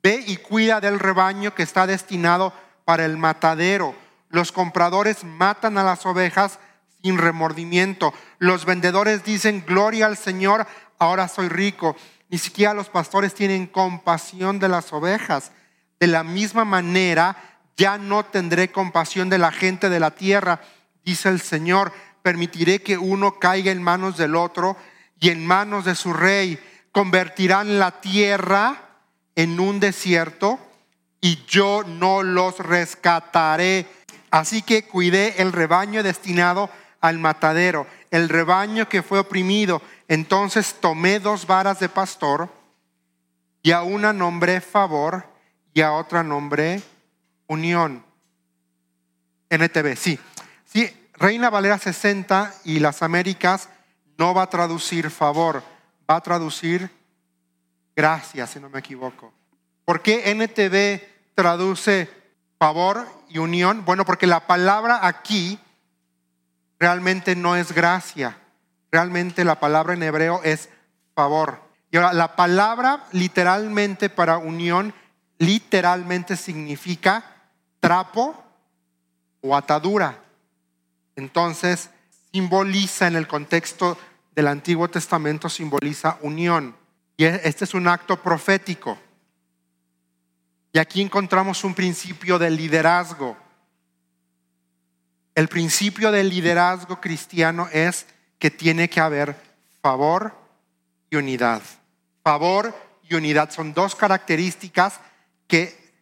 ve 0.01 0.23
y 0.27 0.37
cuida 0.37 0.81
del 0.81 0.99
rebaño 0.99 1.55
que 1.55 1.63
está 1.63 1.87
destinado 1.87 2.53
para 2.83 3.05
el 3.05 3.17
matadero. 3.17 3.95
Los 4.29 4.51
compradores 4.51 5.23
matan 5.23 5.77
a 5.77 5.83
las 5.83 6.05
ovejas 6.05 6.59
sin 7.01 7.17
remordimiento. 7.17 8.13
Los 8.39 8.65
vendedores 8.65 9.23
dicen, 9.23 9.63
gloria 9.65 10.07
al 10.07 10.17
Señor, 10.17 10.67
ahora 10.99 11.27
soy 11.29 11.47
rico. 11.47 11.95
Ni 12.29 12.37
siquiera 12.37 12.73
los 12.73 12.89
pastores 12.89 13.33
tienen 13.33 13.67
compasión 13.67 14.59
de 14.59 14.67
las 14.67 14.91
ovejas. 14.91 15.51
De 15.99 16.07
la 16.07 16.23
misma 16.23 16.65
manera, 16.65 17.37
ya 17.77 17.97
no 17.97 18.25
tendré 18.25 18.71
compasión 18.71 19.29
de 19.29 19.37
la 19.37 19.51
gente 19.51 19.89
de 19.89 19.99
la 19.99 20.11
tierra, 20.11 20.61
dice 21.05 21.29
el 21.29 21.39
Señor. 21.39 21.93
Permitiré 22.21 22.81
que 22.81 22.97
uno 22.97 23.39
caiga 23.39 23.71
en 23.71 23.83
manos 23.83 24.17
del 24.17 24.35
otro 24.35 24.75
y 25.23 25.29
en 25.29 25.45
manos 25.45 25.85
de 25.85 25.95
su 25.95 26.11
rey. 26.11 26.59
Convertirán 26.91 27.79
la 27.79 28.01
tierra 28.01 28.75
en 29.35 29.57
un 29.57 29.79
desierto 29.79 30.59
y 31.21 31.45
yo 31.45 31.83
no 31.87 32.23
los 32.23 32.59
rescataré. 32.59 33.87
Así 34.31 34.63
que 34.63 34.83
cuidé 34.83 35.41
el 35.41 35.53
rebaño 35.53 36.03
destinado 36.03 36.69
al 36.99 37.19
matadero, 37.19 37.87
el 38.11 38.27
rebaño 38.27 38.89
que 38.89 39.01
fue 39.01 39.19
oprimido. 39.19 39.81
Entonces 40.09 40.75
tomé 40.81 41.21
dos 41.21 41.47
varas 41.47 41.79
de 41.79 41.87
pastor 41.87 42.49
y 43.61 43.71
a 43.71 43.81
una 43.81 44.11
nombré 44.11 44.59
favor 44.59 45.25
y 45.73 45.79
a 45.79 45.93
otra 45.93 46.21
nombré 46.21 46.81
unión. 47.47 48.03
NTV, 49.49 49.95
sí. 49.95 50.19
Sí, 50.65 50.91
Reina 51.13 51.49
Valera 51.49 51.77
60 51.77 52.53
y 52.65 52.79
las 52.79 53.01
Américas 53.01 53.69
no 54.17 54.33
va 54.33 54.43
a 54.43 54.49
traducir 54.49 55.09
favor, 55.09 55.63
va 56.09 56.15
a 56.17 56.21
traducir 56.21 56.89
gracia, 57.95 58.47
si 58.47 58.59
no 58.59 58.69
me 58.69 58.79
equivoco. 58.79 59.33
¿Por 59.85 60.01
qué 60.01 60.31
NTV 60.31 61.01
traduce 61.35 62.09
favor 62.57 63.07
y 63.29 63.39
unión? 63.39 63.83
Bueno, 63.85 64.05
porque 64.05 64.27
la 64.27 64.47
palabra 64.47 65.05
aquí 65.05 65.59
realmente 66.79 67.35
no 67.35 67.55
es 67.55 67.71
gracia. 67.71 68.37
Realmente 68.91 69.43
la 69.43 69.59
palabra 69.59 69.93
en 69.93 70.03
hebreo 70.03 70.41
es 70.43 70.69
favor. 71.15 71.61
Y 71.91 71.97
ahora, 71.97 72.13
la 72.13 72.35
palabra 72.35 73.05
literalmente 73.11 74.09
para 74.09 74.37
unión, 74.37 74.93
literalmente 75.37 76.37
significa 76.37 77.23
trapo 77.79 78.41
o 79.41 79.55
atadura. 79.55 80.19
Entonces, 81.15 81.89
simboliza 82.33 83.05
en 83.07 83.15
el 83.15 83.27
contexto 83.27 83.97
del 84.33 84.47
Antiguo 84.47 84.89
Testamento, 84.89 85.49
simboliza 85.49 86.17
unión. 86.21 86.75
Y 87.15 87.25
e, 87.25 87.41
este 87.43 87.65
es 87.65 87.75
un 87.75 87.87
acto 87.87 88.21
profético. 88.21 88.97
Y 90.71 90.79
aquí 90.79 91.01
encontramos 91.01 91.63
un 91.63 91.75
principio 91.75 92.39
de 92.39 92.49
liderazgo. 92.49 93.37
El 95.35 95.47
principio 95.47 96.11
del 96.11 96.29
liderazgo 96.29 96.99
cristiano 96.99 97.69
es 97.71 98.07
que 98.39 98.49
tiene 98.49 98.89
que 98.89 98.99
haber 98.99 99.35
favor 99.81 100.35
y 101.11 101.17
unidad. 101.17 101.61
Favor 102.23 102.73
y 103.03 103.13
unidad 103.13 103.51
son 103.51 103.75
dos 103.75 103.93
características 103.93 104.99
que 105.47 105.93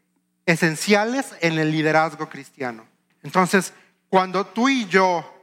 esenciales 0.45 1.25
en 1.41 1.59
el 1.59 1.71
liderazgo 1.71 2.29
cristiano. 2.29 2.85
Entonces, 3.21 3.73
cuando 4.09 4.45
tú 4.45 4.69
y 4.69 4.85
yo 4.87 5.40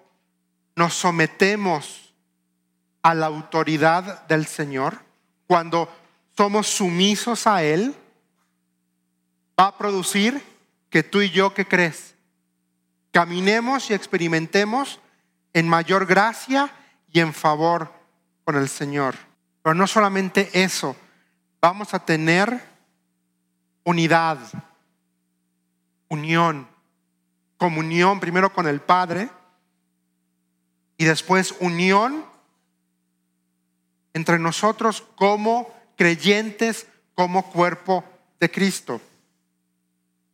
nos 0.79 0.95
sometemos 0.95 2.15
a 3.03 3.13
la 3.13 3.27
autoridad 3.27 4.27
del 4.29 4.47
Señor, 4.47 5.01
cuando 5.49 5.93
somos 6.37 6.69
sumisos 6.69 7.49
a 7.49 7.65
Él, 7.65 7.97
va 9.59 9.67
a 9.67 9.77
producir 9.77 10.41
que 10.89 11.03
tú 11.03 11.21
y 11.21 11.31
yo, 11.31 11.53
¿qué 11.53 11.67
crees? 11.67 12.15
Caminemos 13.11 13.91
y 13.91 13.95
experimentemos 13.95 15.01
en 15.53 15.69
mayor 15.69 16.07
gracia 16.07 16.73
y 17.13 17.19
en 17.19 17.35
favor 17.35 17.93
con 18.45 18.55
el 18.55 18.69
Señor. 18.69 19.17
Pero 19.63 19.75
no 19.75 19.89
solamente 19.89 20.49
eso, 20.53 20.95
vamos 21.61 21.93
a 21.93 21.99
tener 21.99 22.63
unidad, 23.83 24.39
unión, 26.09 26.69
comunión 27.57 28.21
primero 28.21 28.53
con 28.53 28.69
el 28.69 28.81
Padre 28.81 29.29
y 30.99 31.05
después 31.05 31.55
unión 31.61 32.27
entre 34.13 34.39
nosotros 34.39 35.05
como 35.15 35.73
creyentes, 35.97 36.87
como 37.15 37.51
cuerpo 37.51 38.05
de 38.41 38.51
Cristo. 38.51 39.01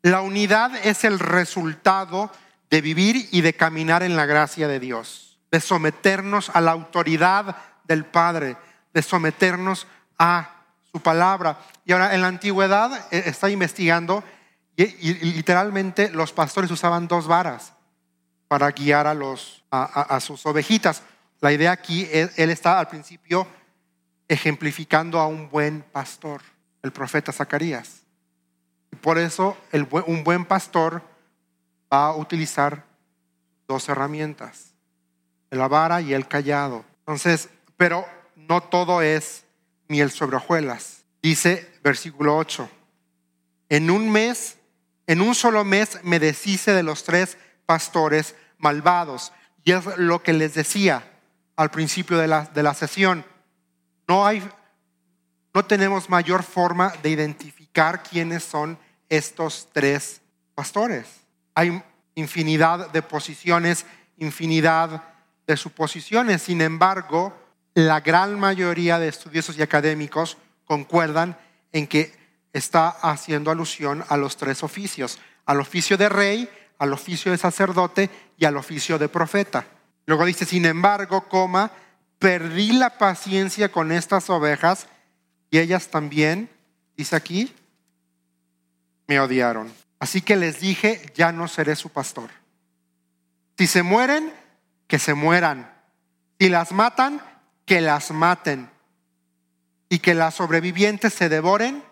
La 0.03 0.23
unidad 0.23 0.75
es 0.85 1.05
el 1.05 1.19
resultado 1.19 2.31
de 2.71 2.81
vivir 2.81 3.29
y 3.31 3.43
de 3.43 3.55
caminar 3.55 4.03
en 4.03 4.17
la 4.17 4.27
gracia 4.27 4.67
de 4.67 4.81
Dios, 4.81 5.39
de 5.53 5.61
someternos 5.61 6.51
a 6.51 6.61
la 6.61 6.73
autoridad 6.73 7.57
del 7.85 8.05
Padre, 8.05 8.57
de 8.93 9.03
someternos 9.03 9.87
a 10.19 10.51
su 10.91 11.01
palabra. 11.01 11.59
Y 11.85 11.93
ahora 11.93 12.15
en 12.15 12.23
la 12.23 12.29
antigüedad 12.29 13.07
eh, 13.11 13.25
está 13.27 13.51
investigando 13.51 14.25
y, 14.77 14.87
literalmente 15.35 16.11
los 16.11 16.33
pastores 16.33 16.71
usaban 16.71 17.07
dos 17.07 17.27
varas 17.27 17.75
para 18.55 18.71
guiar 18.71 19.09
a, 19.09 19.15
los, 19.15 19.65
a, 19.69 20.21
sus 20.21 20.47
ovejitas. 20.47 21.03
La 21.41 21.53
idea 21.53 21.73
aquí, 21.73 22.09
él, 22.13 22.31
él 22.37 22.51
está 22.51 22.79
al 22.79 22.87
principio 22.87 23.49
ejemplificando 24.29 25.19
a 25.19 25.27
un 25.27 25.51
buen 25.51 25.83
pastor, 25.83 26.41
el 26.81 26.93
profeta 26.93 27.33
Zacarías. 27.33 28.03
Y 28.93 28.95
por 28.95 29.19
eso 29.19 29.57
el, 29.73 29.89
un 30.07 30.23
buen 30.23 30.45
pastor 30.45 31.03
va 31.93 32.07
a 32.07 32.15
utilizar 32.15 32.85
dos 33.67 33.89
herramientas, 33.89 34.73
la 35.51 35.67
vara 35.67 36.01
y 36.01 36.15
el 36.15 36.29
callado. 36.29 36.85
Entonces, 37.01 37.49
pero 37.77 38.07
no 38.37 38.61
todo 38.61 39.03
es 39.03 39.43
miel 39.89 40.13
sobre 40.13 40.37
hojuelas. 40.37 41.03
Dice 41.21 41.73
versículo 41.83 42.37
8, 42.37 42.71
en 43.71 43.91
un 43.91 44.13
mes, 44.13 44.59
en 45.09 45.23
un 45.23 45.35
solo 45.35 45.65
mes 45.65 45.99
me 46.05 46.21
deshice 46.21 46.73
de 46.73 46.85
los 46.85 47.03
tres 47.03 47.37
pastores 47.67 48.37
malvados. 48.59 49.33
Y 49.65 49.73
es 49.73 49.85
lo 49.97 50.23
que 50.23 50.33
les 50.33 50.55
decía 50.55 51.03
al 51.57 51.71
principio 51.71 52.19
de 52.19 52.27
la, 52.27 52.43
de 52.43 52.63
la 52.63 52.75
sesión. 52.75 53.25
No 54.07 54.27
hay, 54.27 54.43
no 55.55 55.65
tenemos 55.65 56.11
mayor 56.11 56.43
forma 56.43 56.93
de 57.03 57.11
identificar 57.11 58.03
quiénes 58.03 58.45
son 58.45 58.79
estos 59.09 59.69
tres 59.73 60.21
pastores. 60.55 61.07
Hay 61.55 61.83
infinidad 62.15 62.91
de 62.91 63.03
posiciones, 63.03 63.87
infinidad 64.19 65.03
de 65.47 65.57
suposiciones. 65.57 66.43
Sin 66.43 66.61
embargo, 66.61 67.33
la 67.75 68.01
gran 68.01 68.39
mayoría 68.39 68.99
de 68.99 69.09
estudiosos 69.09 69.59
y 69.59 69.63
académicos 69.63 70.37
concuerdan 70.65 71.37
en 71.73 71.87
que 71.87 72.15
está 72.53 72.89
haciendo 72.89 73.51
alusión 73.51 74.05
a 74.09 74.17
los 74.17 74.37
tres 74.37 74.63
oficios, 74.63 75.19
al 75.45 75.61
oficio 75.61 75.97
de 75.97 76.09
rey, 76.09 76.49
al 76.79 76.93
oficio 76.93 77.33
de 77.33 77.39
sacerdote 77.39 78.11
y 78.37 78.45
al 78.45 78.57
oficio 78.57 78.99
de 78.99 79.09
profeta. 79.09 79.67
Luego 80.07 80.25
dice, 80.25 80.45
sin 80.45 80.67
embargo, 80.67 81.29
coma, 81.29 81.71
perdí 82.19 82.73
la 82.73 82.99
paciencia 82.99 83.71
con 83.71 83.93
estas 83.93 84.29
ovejas 84.31 84.87
y 85.51 85.59
ellas 85.59 85.89
también, 85.89 86.51
dice 86.97 87.17
aquí, 87.17 87.55
me 89.07 89.21
odiaron. 89.21 89.73
Así 89.99 90.21
que 90.21 90.37
les 90.37 90.61
dije, 90.61 91.13
ya 91.15 91.33
no 91.33 91.49
seré 91.49 91.77
su 91.77 91.91
pastor. 91.91 92.31
Si 93.57 93.67
se 93.67 93.83
mueren, 93.83 94.33
que 94.87 94.99
se 94.99 95.15
mueran. 95.15 95.73
Si 96.39 96.49
las 96.49 96.73
matan, 96.73 97.23
que 97.65 97.81
las 97.81 98.11
maten. 98.11 98.69
Y 99.89 100.01
que 100.01 100.15
las 100.15 100.35
sobrevivientes 100.35 101.15
se 101.15 101.29
devoren 101.29 101.83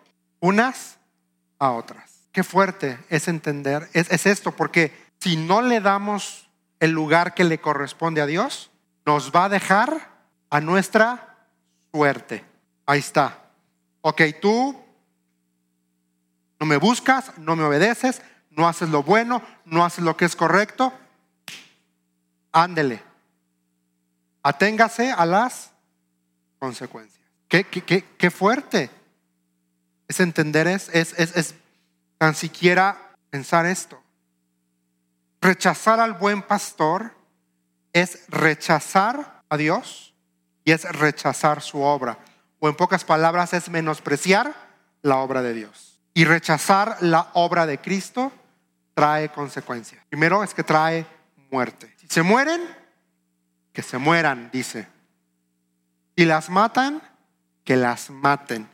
unas 0.41 0.99
a 1.59 1.71
otras. 1.71 2.12
Qué 2.33 2.43
fuerte 2.43 2.99
es 3.11 3.29
entender, 3.29 3.91
es, 3.93 4.27
esto, 4.27 4.53
porque 4.53 4.91
si 5.21 5.37
no 5.37 5.61
le 5.61 5.81
damos 5.81 6.49
el 6.81 6.91
lugar 6.91 7.35
que 7.35 7.45
le 7.45 7.61
corresponde 7.61 8.23
a 8.23 8.27
Dios, 8.27 8.71
nos 9.05 9.33
va 9.33 9.45
a 9.45 9.49
dejar 9.51 10.11
a 10.49 10.61
nuestra 10.63 11.37
suerte. 11.93 12.43
Ahí 12.87 13.01
está. 13.01 13.39
Ok, 14.01 14.23
tú 14.41 14.83
no 16.59 16.65
me 16.65 16.79
buscas, 16.79 17.37
no 17.37 17.55
me 17.55 17.65
obedeces, 17.65 18.23
no 18.51 18.67
haces 18.67 18.89
lo 18.89 19.03
bueno, 19.03 19.43
no 19.67 19.85
haces 19.85 20.03
lo 20.03 20.17
que 20.17 20.25
es 20.25 20.35
correcto. 20.35 20.91
Ándele. 22.51 23.03
Aténgase 24.43 25.13
a 25.13 25.27
las 25.27 25.71
consecuencias. 26.59 27.23
Qué, 27.47 27.65
qué, 27.65 28.31
fuerte 28.31 28.89
es 30.09 30.21
entender, 30.21 30.67
es, 30.67 30.89
es 30.95 31.55
tan 32.23 32.37
siquiera 32.37 33.17
pensar 33.31 33.67
esto. 33.67 34.01
Rechazar 35.41 35.99
al 35.99 36.13
buen 36.13 36.43
pastor 36.43 37.13
es 37.93 38.27
rechazar 38.29 39.43
a 39.49 39.57
Dios 39.57 40.15
y 40.65 40.71
es 40.71 40.85
rechazar 40.85 41.61
su 41.63 41.81
obra. 41.81 42.19
O 42.61 42.69
en 42.69 42.77
pocas 42.77 43.03
palabras 43.03 43.55
es 43.55 43.69
menospreciar 43.69 44.55
la 45.03 45.17
obra 45.17 45.43
de 45.43 45.53
Dios. 45.53 46.01
Y 46.15 46.25
rechazar 46.25 46.97
la 47.01 47.29
obra 47.33 47.67
de 47.67 47.79
Cristo 47.79 48.31
trae 48.95 49.31
consecuencias. 49.31 50.07
Primero 50.09 50.45
es 50.45 50.55
que 50.55 50.63
trae 50.63 51.05
muerte. 51.51 51.93
Si 51.97 52.07
se 52.07 52.23
mueren, 52.23 52.63
que 53.73 53.83
se 53.83 53.99
mueran, 53.99 54.49
dice. 54.53 54.87
Si 56.17 56.25
las 56.25 56.51
matan, 56.51 57.03
que 57.65 57.75
las 57.75 58.11
maten. 58.11 58.69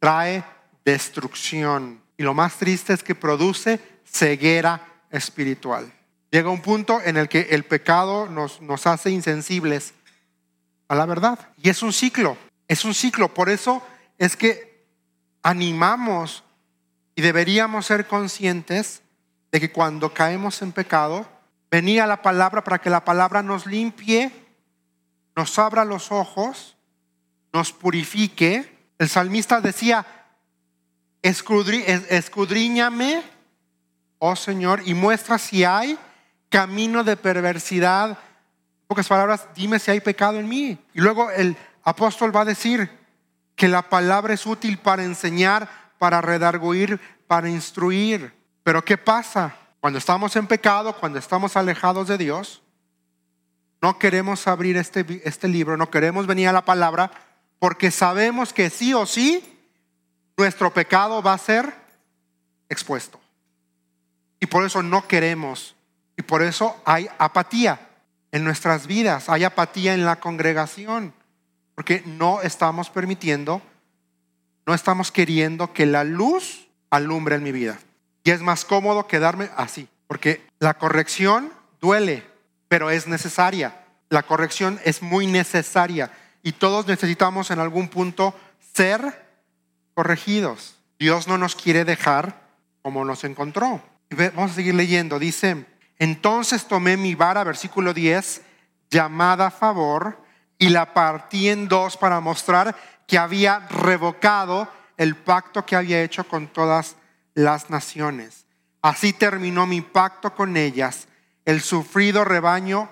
Trae 0.00 0.42
destrucción. 0.84 2.01
Y 2.22 2.24
lo 2.24 2.34
más 2.34 2.54
triste 2.56 2.92
es 2.92 3.02
que 3.02 3.16
produce 3.16 3.80
ceguera 4.04 4.80
espiritual. 5.10 5.92
Llega 6.30 6.50
un 6.50 6.62
punto 6.62 7.00
en 7.00 7.16
el 7.16 7.28
que 7.28 7.48
el 7.50 7.64
pecado 7.64 8.28
nos, 8.28 8.62
nos 8.62 8.86
hace 8.86 9.10
insensibles 9.10 9.92
a 10.86 10.94
la 10.94 11.04
verdad. 11.04 11.48
Y 11.60 11.68
es 11.68 11.82
un 11.82 11.92
ciclo, 11.92 12.38
es 12.68 12.84
un 12.84 12.94
ciclo. 12.94 13.34
Por 13.34 13.50
eso 13.50 13.82
es 14.18 14.36
que 14.36 14.86
animamos 15.42 16.44
y 17.16 17.22
deberíamos 17.22 17.86
ser 17.86 18.06
conscientes 18.06 19.02
de 19.50 19.58
que 19.58 19.72
cuando 19.72 20.14
caemos 20.14 20.62
en 20.62 20.70
pecado, 20.70 21.26
venía 21.72 22.06
la 22.06 22.22
palabra 22.22 22.62
para 22.62 22.78
que 22.78 22.88
la 22.88 23.04
palabra 23.04 23.42
nos 23.42 23.66
limpie, 23.66 24.30
nos 25.34 25.58
abra 25.58 25.84
los 25.84 26.12
ojos, 26.12 26.76
nos 27.52 27.72
purifique. 27.72 28.78
El 28.98 29.08
salmista 29.08 29.60
decía, 29.60 30.06
escudriñame, 31.22 33.22
oh 34.18 34.36
Señor, 34.36 34.82
y 34.84 34.94
muestra 34.94 35.38
si 35.38 35.64
hay 35.64 35.98
camino 36.48 37.04
de 37.04 37.16
perversidad. 37.16 38.10
En 38.10 38.16
pocas 38.86 39.08
palabras, 39.08 39.48
dime 39.54 39.78
si 39.78 39.90
hay 39.90 40.00
pecado 40.00 40.38
en 40.38 40.48
mí. 40.48 40.78
Y 40.92 41.00
luego 41.00 41.30
el 41.30 41.56
apóstol 41.84 42.34
va 42.34 42.42
a 42.42 42.46
decir 42.46 42.90
que 43.54 43.68
la 43.68 43.88
palabra 43.88 44.34
es 44.34 44.46
útil 44.46 44.78
para 44.78 45.04
enseñar, 45.04 45.68
para 45.98 46.20
redarguir, 46.20 47.00
para 47.26 47.48
instruir. 47.48 48.34
Pero 48.62 48.84
¿qué 48.84 48.98
pasa? 48.98 49.56
Cuando 49.80 49.98
estamos 49.98 50.36
en 50.36 50.46
pecado, 50.46 50.96
cuando 50.98 51.18
estamos 51.18 51.56
alejados 51.56 52.08
de 52.08 52.18
Dios, 52.18 52.62
no 53.80 53.98
queremos 53.98 54.46
abrir 54.46 54.76
este, 54.76 55.22
este 55.24 55.48
libro, 55.48 55.76
no 55.76 55.90
queremos 55.90 56.26
venir 56.26 56.48
a 56.48 56.52
la 56.52 56.64
palabra, 56.64 57.10
porque 57.58 57.90
sabemos 57.90 58.52
que 58.52 58.70
sí 58.70 58.94
o 58.94 59.06
sí 59.06 59.51
nuestro 60.36 60.72
pecado 60.72 61.22
va 61.22 61.34
a 61.34 61.38
ser 61.38 61.74
expuesto. 62.68 63.20
Y 64.40 64.46
por 64.46 64.64
eso 64.64 64.82
no 64.82 65.06
queremos. 65.06 65.74
Y 66.16 66.22
por 66.22 66.42
eso 66.42 66.80
hay 66.84 67.08
apatía 67.18 67.88
en 68.32 68.44
nuestras 68.44 68.86
vidas, 68.86 69.28
hay 69.28 69.44
apatía 69.44 69.94
en 69.94 70.04
la 70.04 70.16
congregación, 70.16 71.12
porque 71.74 72.02
no 72.06 72.40
estamos 72.42 72.90
permitiendo 72.90 73.62
no 74.66 74.74
estamos 74.74 75.10
queriendo 75.10 75.72
que 75.72 75.86
la 75.86 76.04
luz 76.04 76.68
alumbre 76.90 77.36
en 77.36 77.42
mi 77.42 77.52
vida. 77.52 77.78
Y 78.24 78.30
es 78.30 78.40
más 78.40 78.64
cómodo 78.64 79.06
quedarme 79.06 79.50
así, 79.56 79.88
porque 80.06 80.46
la 80.60 80.74
corrección 80.74 81.52
duele, 81.80 82.24
pero 82.68 82.90
es 82.90 83.08
necesaria. 83.08 83.84
La 84.08 84.22
corrección 84.22 84.78
es 84.84 85.02
muy 85.02 85.26
necesaria 85.26 86.12
y 86.42 86.52
todos 86.52 86.86
necesitamos 86.86 87.50
en 87.50 87.58
algún 87.58 87.88
punto 87.88 88.34
ser 88.74 89.31
corregidos. 89.94 90.76
Dios 90.98 91.28
no 91.28 91.38
nos 91.38 91.56
quiere 91.56 91.84
dejar 91.84 92.42
como 92.82 93.04
nos 93.04 93.24
encontró. 93.24 93.82
Vamos 94.10 94.52
a 94.52 94.54
seguir 94.54 94.74
leyendo. 94.74 95.18
Dice, 95.18 95.66
entonces 95.98 96.66
tomé 96.66 96.96
mi 96.96 97.14
vara, 97.14 97.44
versículo 97.44 97.94
10, 97.94 98.42
llamada 98.90 99.50
favor, 99.50 100.18
y 100.58 100.68
la 100.68 100.94
partí 100.94 101.48
en 101.48 101.68
dos 101.68 101.96
para 101.96 102.20
mostrar 102.20 102.76
que 103.06 103.18
había 103.18 103.60
revocado 103.68 104.68
el 104.96 105.16
pacto 105.16 105.66
que 105.66 105.76
había 105.76 106.02
hecho 106.02 106.24
con 106.24 106.46
todas 106.48 106.96
las 107.34 107.70
naciones. 107.70 108.46
Así 108.80 109.12
terminó 109.12 109.66
mi 109.66 109.80
pacto 109.80 110.34
con 110.34 110.56
ellas. 110.56 111.08
El 111.44 111.60
sufrido 111.60 112.24
rebaño 112.24 112.88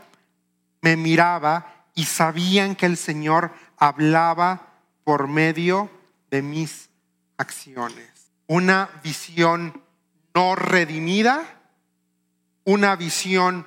me 0.83 0.97
miraba 0.97 1.85
y 1.95 2.05
sabían 2.05 2.75
que 2.75 2.87
el 2.87 2.97
Señor 2.97 3.53
hablaba 3.77 4.69
por 5.05 5.29
medio 5.29 5.91
de 6.31 6.43
mis 6.43 6.90
acciones. 7.41 8.33
Una 8.47 8.91
visión 9.03 9.83
no 10.35 10.55
redimida, 10.55 11.43
una 12.65 12.95
visión 12.97 13.67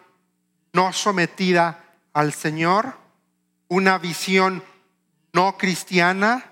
no 0.73 0.93
sometida 0.93 1.83
al 2.13 2.33
Señor, 2.33 2.93
una 3.67 3.97
visión 3.97 4.63
no 5.33 5.57
cristiana 5.57 6.51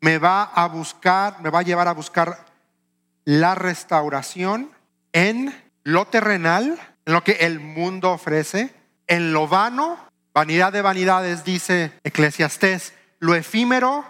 me 0.00 0.18
va 0.18 0.44
a 0.44 0.68
buscar, 0.68 1.40
me 1.42 1.50
va 1.50 1.60
a 1.60 1.62
llevar 1.62 1.88
a 1.88 1.92
buscar 1.92 2.46
la 3.24 3.56
restauración 3.56 4.70
en 5.12 5.52
lo 5.82 6.06
terrenal, 6.06 6.78
en 7.04 7.12
lo 7.12 7.24
que 7.24 7.32
el 7.32 7.58
mundo 7.58 8.12
ofrece, 8.12 8.72
en 9.08 9.32
lo 9.32 9.48
vano, 9.48 9.98
vanidad 10.32 10.72
de 10.72 10.82
vanidades, 10.82 11.44
dice 11.44 11.98
Eclesiastés, 12.04 12.92
lo 13.18 13.34
efímero, 13.34 14.04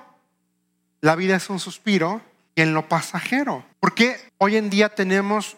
la 1.00 1.16
vida 1.16 1.36
es 1.36 1.48
un 1.48 1.60
suspiro 1.60 2.20
y 2.54 2.62
en 2.62 2.74
lo 2.74 2.88
pasajero. 2.88 3.64
Porque 3.80 4.16
hoy 4.38 4.56
en 4.56 4.70
día 4.70 4.94
tenemos 4.94 5.56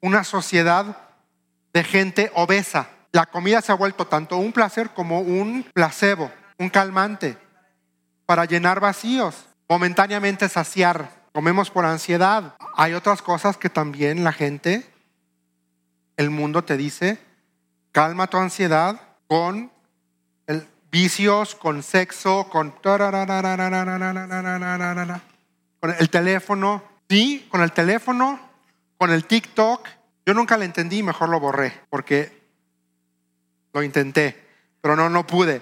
una 0.00 0.24
sociedad 0.24 0.96
de 1.72 1.84
gente 1.84 2.30
obesa. 2.34 2.88
La 3.12 3.26
comida 3.26 3.60
se 3.60 3.72
ha 3.72 3.76
vuelto 3.76 4.06
tanto 4.06 4.36
un 4.36 4.52
placer 4.52 4.90
como 4.90 5.20
un 5.20 5.64
placebo, 5.74 6.30
un 6.58 6.70
calmante, 6.70 7.36
para 8.26 8.44
llenar 8.44 8.80
vacíos, 8.80 9.46
momentáneamente 9.68 10.48
saciar. 10.48 11.10
Comemos 11.32 11.70
por 11.70 11.84
ansiedad. 11.84 12.54
Hay 12.76 12.94
otras 12.94 13.22
cosas 13.22 13.56
que 13.56 13.70
también 13.70 14.24
la 14.24 14.32
gente, 14.32 14.88
el 16.16 16.30
mundo 16.30 16.62
te 16.62 16.76
dice, 16.76 17.18
calma 17.92 18.28
tu 18.28 18.36
ansiedad 18.36 19.00
con 19.26 19.70
vicios, 20.90 21.54
con 21.54 21.82
sexo, 21.82 22.48
con, 22.48 22.74
con 25.80 25.94
el 25.98 26.10
teléfono. 26.10 26.82
Sí, 27.08 27.48
con 27.50 27.62
el 27.62 27.72
teléfono, 27.72 28.38
con 28.96 29.10
el 29.10 29.24
TikTok. 29.24 29.88
Yo 30.24 30.34
nunca 30.34 30.56
lo 30.56 30.62
entendí, 30.62 31.02
mejor 31.02 31.28
lo 31.28 31.40
borré, 31.40 31.80
porque 31.90 32.40
lo 33.72 33.82
intenté, 33.82 34.36
pero 34.80 34.94
no, 34.94 35.08
no 35.08 35.26
pude. 35.26 35.60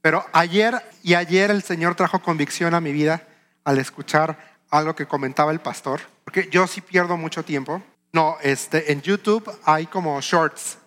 Pero 0.00 0.24
ayer 0.32 0.80
y 1.02 1.14
ayer 1.14 1.50
el 1.50 1.62
Señor 1.62 1.96
trajo 1.96 2.22
convicción 2.22 2.74
a 2.74 2.80
mi 2.80 2.92
vida 2.92 3.26
al 3.64 3.78
escuchar 3.78 4.56
algo 4.70 4.94
que 4.94 5.06
comentaba 5.06 5.52
el 5.52 5.60
pastor, 5.60 6.00
porque 6.24 6.48
yo 6.50 6.66
sí 6.66 6.80
pierdo 6.80 7.16
mucho 7.16 7.42
tiempo. 7.42 7.82
No, 8.12 8.38
este, 8.40 8.92
en 8.92 9.02
YouTube 9.02 9.50
hay 9.64 9.86
como 9.86 10.20
shorts 10.20 10.78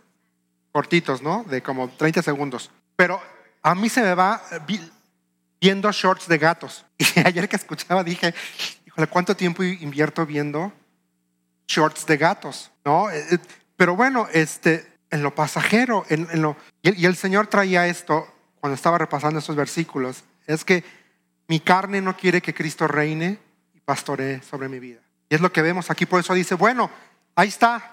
cortitos, 0.71 1.21
¿no? 1.21 1.43
De 1.43 1.61
como 1.61 1.89
30 1.89 2.23
segundos. 2.23 2.71
Pero 2.95 3.21
a 3.61 3.75
mí 3.75 3.89
se 3.89 4.01
me 4.01 4.15
va 4.15 4.41
viendo 5.59 5.91
shorts 5.91 6.27
de 6.27 6.37
gatos. 6.37 6.85
Y 7.15 7.19
ayer 7.25 7.49
que 7.49 7.55
escuchaba 7.55 8.03
dije, 8.03 8.33
híjole, 8.85 9.07
¿cuánto 9.07 9.35
tiempo 9.35 9.63
invierto 9.63 10.25
viendo 10.25 10.71
shorts 11.67 12.05
de 12.05 12.17
gatos? 12.17 12.71
¿No? 12.85 13.09
Eh, 13.09 13.25
eh, 13.31 13.37
pero 13.75 13.95
bueno, 13.95 14.27
este, 14.33 14.93
en 15.09 15.23
lo 15.23 15.33
pasajero, 15.33 16.05
en, 16.09 16.41
lo, 16.41 16.55
y 16.81 17.05
el 17.05 17.15
Señor 17.15 17.47
traía 17.47 17.87
esto 17.87 18.27
cuando 18.59 18.75
estaba 18.75 18.97
repasando 18.97 19.39
estos 19.39 19.55
versículos, 19.55 20.23
es 20.45 20.65
que 20.65 20.83
mi 21.47 21.59
carne 21.59 22.01
no 22.01 22.15
quiere 22.17 22.41
que 22.41 22.53
Cristo 22.53 22.87
reine 22.87 23.39
y 23.73 23.79
pastoree 23.79 24.41
sobre 24.41 24.69
mi 24.69 24.79
vida. 24.79 24.99
Y 25.29 25.35
es 25.35 25.41
lo 25.41 25.51
que 25.51 25.61
vemos 25.61 25.89
aquí, 25.89 26.05
por 26.05 26.19
eso 26.19 26.33
dice, 26.33 26.55
bueno, 26.55 26.91
ahí 27.35 27.47
está, 27.47 27.89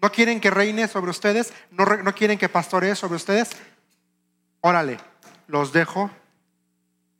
no 0.00 0.12
quieren 0.12 0.40
que 0.40 0.50
reine 0.50 0.86
sobre 0.86 1.10
ustedes, 1.10 1.52
no, 1.70 1.84
no 1.84 2.14
quieren 2.14 2.38
que 2.38 2.48
pastoree 2.48 2.94
sobre 2.94 3.16
ustedes, 3.16 3.50
órale, 4.60 4.98
los 5.48 5.72
dejo 5.72 6.10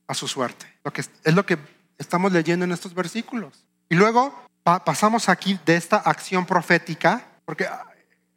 a 0.07 0.15
su 0.15 0.29
suerte. 0.29 0.67
Lo 0.85 0.93
que, 0.93 1.01
es 1.01 1.35
lo 1.35 1.47
que 1.47 1.59
estamos 1.99 2.33
leyendo 2.33 2.65
en 2.65 2.73
estos 2.73 2.95
versículos. 2.95 3.65
Y 3.89 3.95
luego 3.95 4.47
pasamos 4.63 5.29
aquí 5.29 5.59
de 5.65 5.77
esta 5.77 5.97
acción 5.97 6.47
profética, 6.47 7.25
porque 7.45 7.67
ah, 7.67 7.87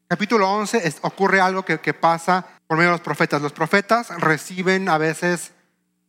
capítulo 0.07 0.49
11 0.51 0.95
ocurre 1.01 1.39
algo 1.39 1.63
que, 1.63 1.79
que 1.79 1.93
pasa 1.93 2.45
por 2.67 2.77
medio 2.77 2.91
de 2.91 2.97
los 2.97 3.01
profetas. 3.01 3.41
Los 3.41 3.53
profetas 3.53 4.09
reciben 4.19 4.89
a 4.89 4.97
veces 4.97 5.51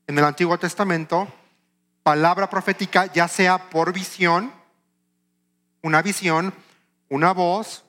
en 0.06 0.18
el 0.18 0.24
Antiguo 0.24 0.58
Testamento 0.58 1.28
palabra 2.02 2.48
profética, 2.48 3.12
ya 3.12 3.28
sea 3.28 3.68
por 3.68 3.92
visión, 3.92 4.50
una 5.82 6.00
visión, 6.00 6.54
una 7.10 7.32
voz, 7.32 7.84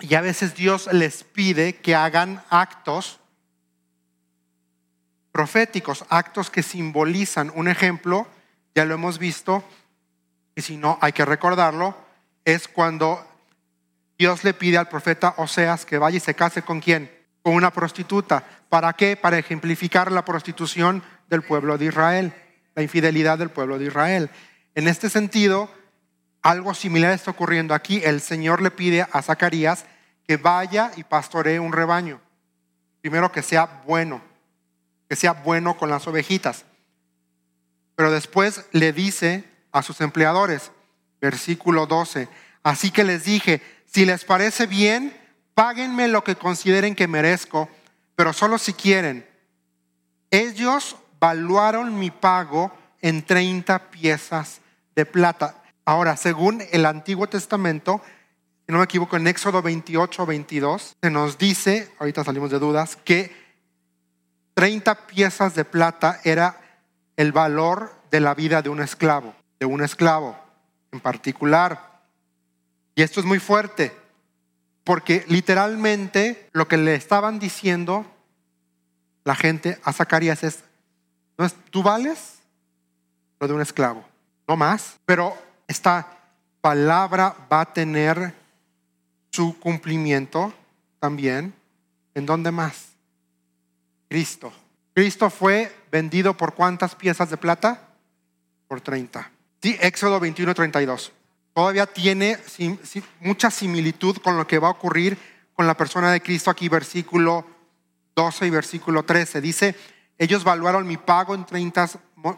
y 0.00 0.14
a 0.14 0.20
veces 0.20 0.54
Dios 0.54 0.88
les 0.92 1.24
pide 1.24 1.76
que 1.76 1.94
hagan 1.94 2.42
actos 2.48 3.20
proféticos, 5.38 6.04
actos 6.08 6.50
que 6.50 6.64
simbolizan 6.64 7.52
un 7.54 7.68
ejemplo, 7.68 8.26
ya 8.74 8.84
lo 8.84 8.94
hemos 8.94 9.20
visto, 9.20 9.62
y 10.56 10.62
si 10.62 10.76
no 10.76 10.98
hay 11.00 11.12
que 11.12 11.24
recordarlo, 11.24 11.96
es 12.44 12.66
cuando 12.66 13.24
Dios 14.18 14.42
le 14.42 14.52
pide 14.52 14.78
al 14.78 14.88
profeta 14.88 15.34
Oseas 15.36 15.86
que 15.86 15.98
vaya 15.98 16.16
y 16.16 16.20
se 16.20 16.34
case 16.34 16.62
con 16.62 16.80
quién? 16.80 17.08
Con 17.40 17.54
una 17.54 17.72
prostituta. 17.72 18.44
¿Para 18.68 18.92
qué? 18.94 19.14
Para 19.14 19.38
ejemplificar 19.38 20.10
la 20.10 20.24
prostitución 20.24 21.04
del 21.28 21.42
pueblo 21.42 21.78
de 21.78 21.84
Israel, 21.84 22.34
la 22.74 22.82
infidelidad 22.82 23.38
del 23.38 23.50
pueblo 23.50 23.78
de 23.78 23.84
Israel. 23.84 24.30
En 24.74 24.88
este 24.88 25.08
sentido, 25.08 25.70
algo 26.42 26.74
similar 26.74 27.12
está 27.12 27.30
ocurriendo 27.30 27.74
aquí. 27.74 28.02
El 28.02 28.20
Señor 28.22 28.60
le 28.60 28.72
pide 28.72 29.06
a 29.12 29.22
Zacarías 29.22 29.84
que 30.26 30.36
vaya 30.36 30.90
y 30.96 31.04
pastoree 31.04 31.60
un 31.60 31.72
rebaño. 31.72 32.20
Primero 33.00 33.30
que 33.30 33.44
sea 33.44 33.82
bueno 33.86 34.27
que 35.08 35.16
sea 35.16 35.32
bueno 35.32 35.76
con 35.76 35.90
las 35.90 36.06
ovejitas. 36.06 36.64
Pero 37.96 38.10
después 38.10 38.66
le 38.72 38.92
dice 38.92 39.44
a 39.72 39.82
sus 39.82 40.00
empleadores, 40.00 40.70
versículo 41.20 41.86
12, 41.86 42.28
así 42.62 42.90
que 42.90 43.04
les 43.04 43.24
dije, 43.24 43.62
si 43.86 44.04
les 44.04 44.24
parece 44.24 44.66
bien, 44.66 45.16
páguenme 45.54 46.08
lo 46.08 46.22
que 46.22 46.36
consideren 46.36 46.94
que 46.94 47.08
merezco, 47.08 47.68
pero 48.14 48.32
solo 48.32 48.58
si 48.58 48.72
quieren. 48.72 49.26
Ellos 50.30 50.96
valuaron 51.18 51.98
mi 51.98 52.10
pago 52.10 52.72
en 53.00 53.24
30 53.24 53.90
piezas 53.90 54.60
de 54.94 55.06
plata. 55.06 55.62
Ahora, 55.84 56.16
según 56.16 56.62
el 56.70 56.84
Antiguo 56.84 57.28
Testamento, 57.28 58.02
si 58.66 58.72
no 58.72 58.78
me 58.78 58.84
equivoco, 58.84 59.16
en 59.16 59.26
Éxodo 59.26 59.62
28, 59.62 60.26
22, 60.26 60.96
se 61.00 61.10
nos 61.10 61.38
dice, 61.38 61.90
ahorita 61.98 62.24
salimos 62.24 62.50
de 62.50 62.58
dudas, 62.58 62.96
que 62.96 63.32
30 64.58 65.06
piezas 65.06 65.54
de 65.54 65.64
plata 65.64 66.18
era 66.24 66.60
el 67.16 67.30
valor 67.30 67.94
de 68.10 68.18
la 68.18 68.34
vida 68.34 68.60
de 68.60 68.68
un 68.68 68.80
esclavo, 68.80 69.32
de 69.60 69.66
un 69.66 69.84
esclavo 69.84 70.36
en 70.90 70.98
particular. 70.98 72.00
Y 72.96 73.02
esto 73.02 73.20
es 73.20 73.26
muy 73.26 73.38
fuerte, 73.38 73.96
porque 74.82 75.24
literalmente 75.28 76.48
lo 76.50 76.66
que 76.66 76.76
le 76.76 76.96
estaban 76.96 77.38
diciendo 77.38 78.04
la 79.22 79.36
gente 79.36 79.78
a 79.84 79.92
Zacarías 79.92 80.42
es, 80.42 80.64
¿no 81.36 81.44
es 81.44 81.54
tú 81.70 81.84
vales 81.84 82.40
lo 83.38 83.46
de 83.46 83.54
un 83.54 83.60
esclavo? 83.60 84.04
No 84.48 84.56
más. 84.56 84.96
Pero 85.06 85.36
esta 85.68 86.18
palabra 86.60 87.36
va 87.52 87.60
a 87.60 87.72
tener 87.72 88.34
su 89.30 89.56
cumplimiento 89.60 90.52
también. 90.98 91.54
¿En 92.12 92.26
dónde 92.26 92.50
más? 92.50 92.97
Cristo. 94.08 94.52
Cristo 94.94 95.30
fue 95.30 95.74
vendido 95.92 96.36
por 96.36 96.54
cuántas 96.54 96.94
piezas 96.94 97.30
de 97.30 97.36
plata? 97.36 97.88
Por 98.66 98.80
30. 98.80 99.30
Sí, 99.62 99.76
Éxodo 99.80 100.18
21, 100.20 100.54
32. 100.54 101.12
Todavía 101.54 101.86
tiene 101.86 102.38
mucha 103.20 103.50
similitud 103.50 104.16
con 104.18 104.36
lo 104.36 104.46
que 104.46 104.58
va 104.58 104.68
a 104.68 104.72
ocurrir 104.72 105.18
con 105.54 105.66
la 105.66 105.76
persona 105.76 106.12
de 106.12 106.20
Cristo 106.20 106.50
aquí, 106.50 106.68
versículo 106.68 107.44
12 108.14 108.46
y 108.46 108.50
versículo 108.50 109.02
13. 109.02 109.40
Dice, 109.40 109.74
ellos 110.18 110.44
valuaron 110.44 110.86
mi 110.86 110.96
pago 110.96 111.34
en 111.34 111.44
30 111.44 111.88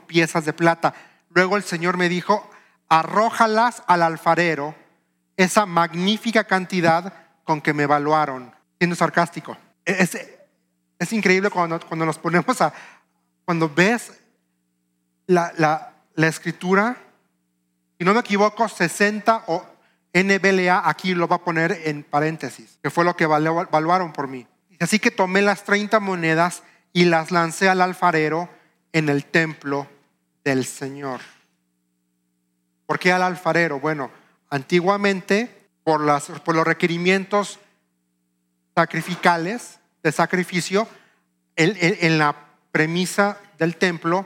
piezas 0.07 0.45
de 0.45 0.53
plata. 0.53 0.95
Luego 1.31 1.57
el 1.57 1.63
Señor 1.63 1.97
me 1.97 2.09
dijo, 2.09 2.51
arrójalas 2.89 3.83
al 3.87 4.03
alfarero, 4.03 4.75
esa 5.37 5.67
magnífica 5.67 6.45
cantidad 6.45 7.13
con 7.45 7.61
que 7.61 7.75
me 7.75 7.83
evaluaron. 7.83 8.55
Siendo 8.79 8.97
sarcástico. 8.97 9.57
Es, 9.85 10.17
es 11.01 11.13
increíble 11.15 11.49
cuando, 11.51 11.81
cuando 11.81 12.05
nos 12.05 12.19
ponemos 12.19 12.61
a, 12.61 12.73
cuando 13.47 13.69
ves 13.69 14.13
la, 15.27 15.53
la, 15.57 15.95
la 16.15 16.29
escritura, 16.29 16.95
si 17.99 18.05
no 18.05 18.13
me 18.13 18.21
equivoco, 18.21 18.69
60 18.69 19.45
o 19.47 19.67
NBLA 20.13 20.89
aquí 20.89 21.15
lo 21.15 21.27
va 21.27 21.37
a 21.37 21.45
poner 21.45 21.73
en 21.85 22.03
paréntesis, 22.03 22.79
que 22.83 22.91
fue 22.91 23.05
lo 23.05 23.17
que 23.17 23.25
evaluaron 23.25 24.13
por 24.13 24.29
mí. 24.29 24.47
Así 24.79 24.99
que 24.99 25.11
tomé 25.11 25.41
las 25.41 25.65
30 25.65 26.01
monedas 26.01 26.63
y 26.93 27.07
las 27.07 27.31
lancé 27.31 27.71
al 27.71 27.81
alfarero 27.81 28.51
en 28.93 29.09
el 29.09 29.25
templo 29.25 29.89
del 30.45 30.67
Señor. 30.67 31.23
¿Por 32.85 32.99
qué 32.99 33.11
al 33.13 33.23
alfarero? 33.23 33.81
Bueno, 33.81 34.11
antiguamente, 34.51 35.69
por, 35.83 36.03
las, 36.03 36.27
por 36.27 36.55
los 36.55 36.67
requerimientos 36.67 37.59
sacrificales, 38.75 39.80
de 40.03 40.13
sacrificio, 40.13 40.89
en, 41.57 42.19
la 42.19 42.35
premisa 42.73 43.39
del 43.59 43.77
templo 43.77 44.25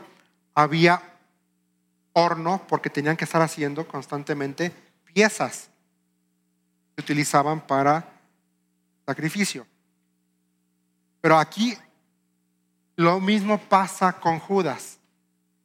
había 0.55 1.03
horno 2.13 2.65
porque 2.69 2.91
tenían 2.91 3.17
que 3.17 3.25
estar 3.25 3.43
haciendo 3.43 3.89
constantemente 3.89 4.73
piezas 5.13 5.69
que 6.95 7.03
utilizaban 7.03 7.61
para 7.61 8.09
sacrificio. 9.05 9.67
Pero 11.21 11.39
aquí 11.39 11.77
lo 12.97 13.19
mismo 13.19 13.59
pasa 13.59 14.13
con 14.13 14.39
Judas. 14.39 14.99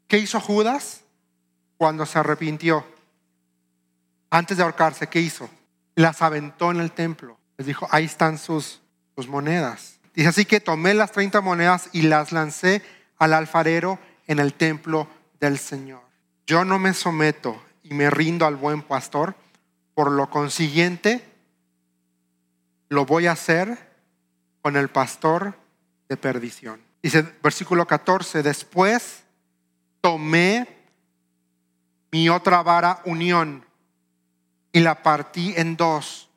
¿Qué 0.08 0.18
hizo 0.18 0.40
Judas 0.40 1.02
cuando 1.78 2.06
se 2.06 2.18
arrepintió? 2.18 2.84
Antes 4.32 4.58
de 4.58 4.64
ahorcarse, 4.64 5.08
¿qué 5.08 5.20
hizo? 5.20 5.50
Las 5.96 6.22
aventó 6.22 6.72
en 6.72 6.80
el 6.80 6.92
templo. 6.92 7.38
Les 7.58 7.68
dijo, 7.68 7.88
ahí 7.92 8.06
están 8.06 8.38
sus 8.40 8.82
monedas. 9.28 9.99
Dice 10.20 10.28
así 10.28 10.44
que 10.44 10.60
tomé 10.60 10.94
las 10.94 11.14
30 11.14 11.40
monedas 11.40 11.88
y 11.94 12.02
las 12.02 12.34
lancé 12.34 12.84
al 13.20 13.32
alfarero 13.32 14.00
en 14.28 14.40
el 14.40 14.54
templo 14.54 15.08
del 15.40 15.58
Señor. 15.58 16.02
Yo 16.46 16.66
no 16.66 16.78
me 16.78 16.94
someto 16.94 17.64
y 17.84 17.94
me 17.94 18.10
rindo 18.10 18.46
al 18.46 18.58
buen 18.58 18.82
pastor, 18.82 19.34
por 19.94 20.12
lo 20.12 20.30
consiguiente, 20.30 21.26
lo 22.90 23.06
voy 23.06 23.28
a 23.28 23.32
hacer 23.32 23.78
con 24.62 24.76
el 24.76 24.90
pastor 24.90 25.58
de 26.10 26.18
perdición. 26.18 26.82
Dice 27.02 27.22
versículo 27.42 27.88
14, 27.88 28.44
después 28.44 29.24
tomé 30.02 30.68
mi 32.12 32.28
otra 32.28 32.62
vara 32.62 33.02
unión 33.06 33.64
y 34.74 34.82
la 34.82 35.02
partí 35.02 35.54
en 35.56 35.78
dos 35.78 36.30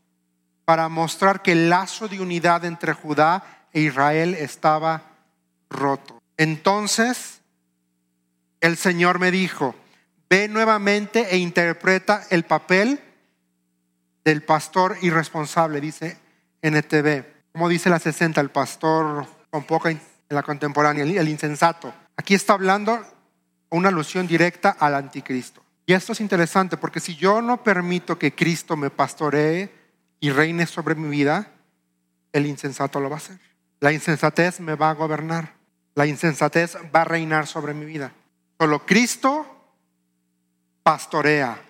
para 0.65 0.89
mostrar 0.89 1.43
que 1.43 1.51
el 1.51 1.69
lazo 1.69 2.07
de 2.07 2.21
unidad 2.21 2.65
entre 2.65 2.93
Judá 2.93 3.59
Israel 3.81 4.35
estaba 4.35 5.03
roto. 5.71 6.21
Entonces 6.37 7.41
el 8.61 8.77
Señor 8.77 9.19
me 9.19 9.31
dijo, 9.31 9.75
ve 10.31 10.49
nuevamente 10.49 11.35
e 11.35 11.39
interpreta 11.39 12.25
el 12.31 12.45
papel 12.45 13.01
del 14.25 14.43
pastor 14.43 14.97
irresponsable, 15.03 15.81
dice 15.81 16.17
NTV. 16.63 17.25
Como 17.53 17.69
dice 17.69 17.91
la 17.91 17.99
60, 17.99 18.41
el 18.41 18.51
pastor 18.51 19.27
con 19.51 19.65
poca 19.65 19.91
en 19.91 20.01
la 20.29 20.43
contemporánea, 20.43 21.05
el 21.05 21.29
insensato. 21.29 21.93
Aquí 22.17 22.35
está 22.35 22.55
hablando 22.55 23.05
una 23.71 23.89
alusión 23.89 24.27
directa 24.27 24.77
al 24.79 24.95
anticristo. 24.95 25.63
Y 25.87 25.95
esto 25.95 26.13
es 26.13 26.21
interesante 26.21 26.77
porque 26.77 27.01
si 27.01 27.17
yo 27.17 27.43
no 27.43 27.63
permito 27.63 28.19
que 28.19 28.35
Cristo 28.35 28.77
me 28.77 28.91
pastoree 28.91 29.71
y 30.21 30.31
reine 30.31 30.67
sobre 30.67 30.95
mi 30.95 31.09
vida, 31.09 31.51
el 32.33 32.47
insensato 32.47 33.01
lo 33.01 33.11
va 33.11 33.17
a 33.17 33.19
hacer. 33.19 33.39
La 33.83 33.91
insensatez 33.91 34.61
me 34.61 34.77
va 34.77 34.91
a 34.91 34.95
gobernar. 34.95 35.55
La 35.97 36.07
insensatez 36.07 36.77
va 36.95 37.01
a 37.01 37.05
reinar 37.05 37.49
sobre 37.49 37.75
mi 37.75 37.85
vida. 37.85 38.13
Solo 38.57 38.87
Cristo 38.87 39.45
pastorea. 40.85 41.61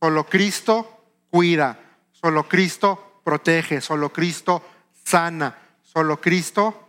Solo 0.00 0.24
Cristo 0.24 1.04
cuida. 1.30 1.78
Solo 2.10 2.48
Cristo 2.48 3.20
protege. 3.22 3.82
Solo 3.82 4.10
Cristo 4.10 4.62
sana. 5.04 5.54
Solo 5.82 6.18
Cristo 6.18 6.88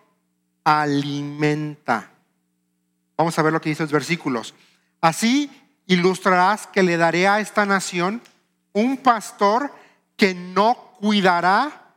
alimenta. 0.63 2.09
Vamos 3.17 3.37
a 3.37 3.41
ver 3.41 3.51
lo 3.51 3.59
que 3.59 3.67
dice 3.67 3.83
los 3.83 3.91
versículos. 3.91 4.53
Así 5.01 5.51
ilustrarás 5.87 6.67
que 6.67 6.83
le 6.83 6.95
daré 6.95 7.27
a 7.27 7.41
esta 7.41 7.65
nación 7.65 8.21
un 8.71 8.95
pastor 8.95 9.73
que 10.15 10.33
no 10.33 10.95
cuidará 11.01 11.91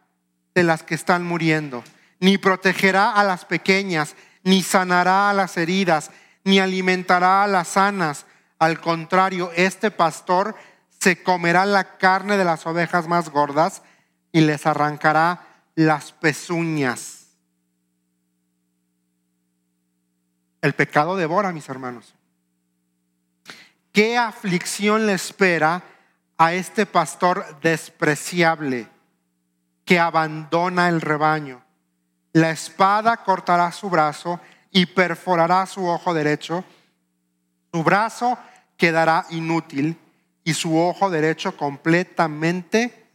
de 0.53 0.65
las 0.65 0.83
que 0.83 0.97
están 0.97 1.25
muriendo, 1.25 1.85
ni 2.21 2.39
protegerá 2.39 3.13
a 3.13 3.25
las 3.25 3.45
pequeñas, 3.45 4.15
ni 4.45 4.63
sanará 4.63 5.31
a 5.31 5.35
las 5.35 5.57
heridas, 5.57 6.11
ni 6.45 6.61
alimentará 6.61 7.43
a 7.45 7.49
las 7.49 7.69
sanas. 7.69 8.27
Al 8.59 8.81
contrario, 8.81 9.51
este 9.57 9.91
pastor 9.91 10.55
se 11.01 11.23
comerá 11.23 11.65
la 11.65 11.97
carne 11.97 12.37
de 12.37 12.45
las 12.45 12.67
ovejas 12.67 13.09
más 13.09 13.31
gordas 13.31 13.83
y 14.33 14.43
les 14.43 14.67
arrancará 14.67 15.47
las 15.75 16.13
pezuñas. 16.13 17.29
El 20.61 20.75
pecado 20.75 21.17
devora, 21.17 21.53
mis 21.53 21.69
hermanos. 21.71 22.15
¿Qué 23.93 24.19
aflicción 24.19 25.07
le 25.07 25.15
espera 25.15 25.83
a 26.37 26.53
este 26.53 26.85
pastor 26.85 27.61
despreciable 27.61 28.89
que 29.87 29.99
abandona 29.99 30.89
el 30.89 31.01
rebaño? 31.01 31.65
La 32.33 32.51
espada 32.51 33.16
cortará 33.19 33.73
su 33.73 33.90
brazo 33.90 34.40
y 34.71 34.87
perforará 34.87 35.66
su 35.66 35.87
ojo 35.87 36.14
derecho. 36.14 36.64
Su 37.73 37.83
brazo 37.83 38.38
quedará 38.77 39.27
inútil 39.31 39.99
y 40.45 40.55
su 40.55 40.79
ojo 40.79 41.11
derecho 41.11 41.57
completamente 41.57 43.07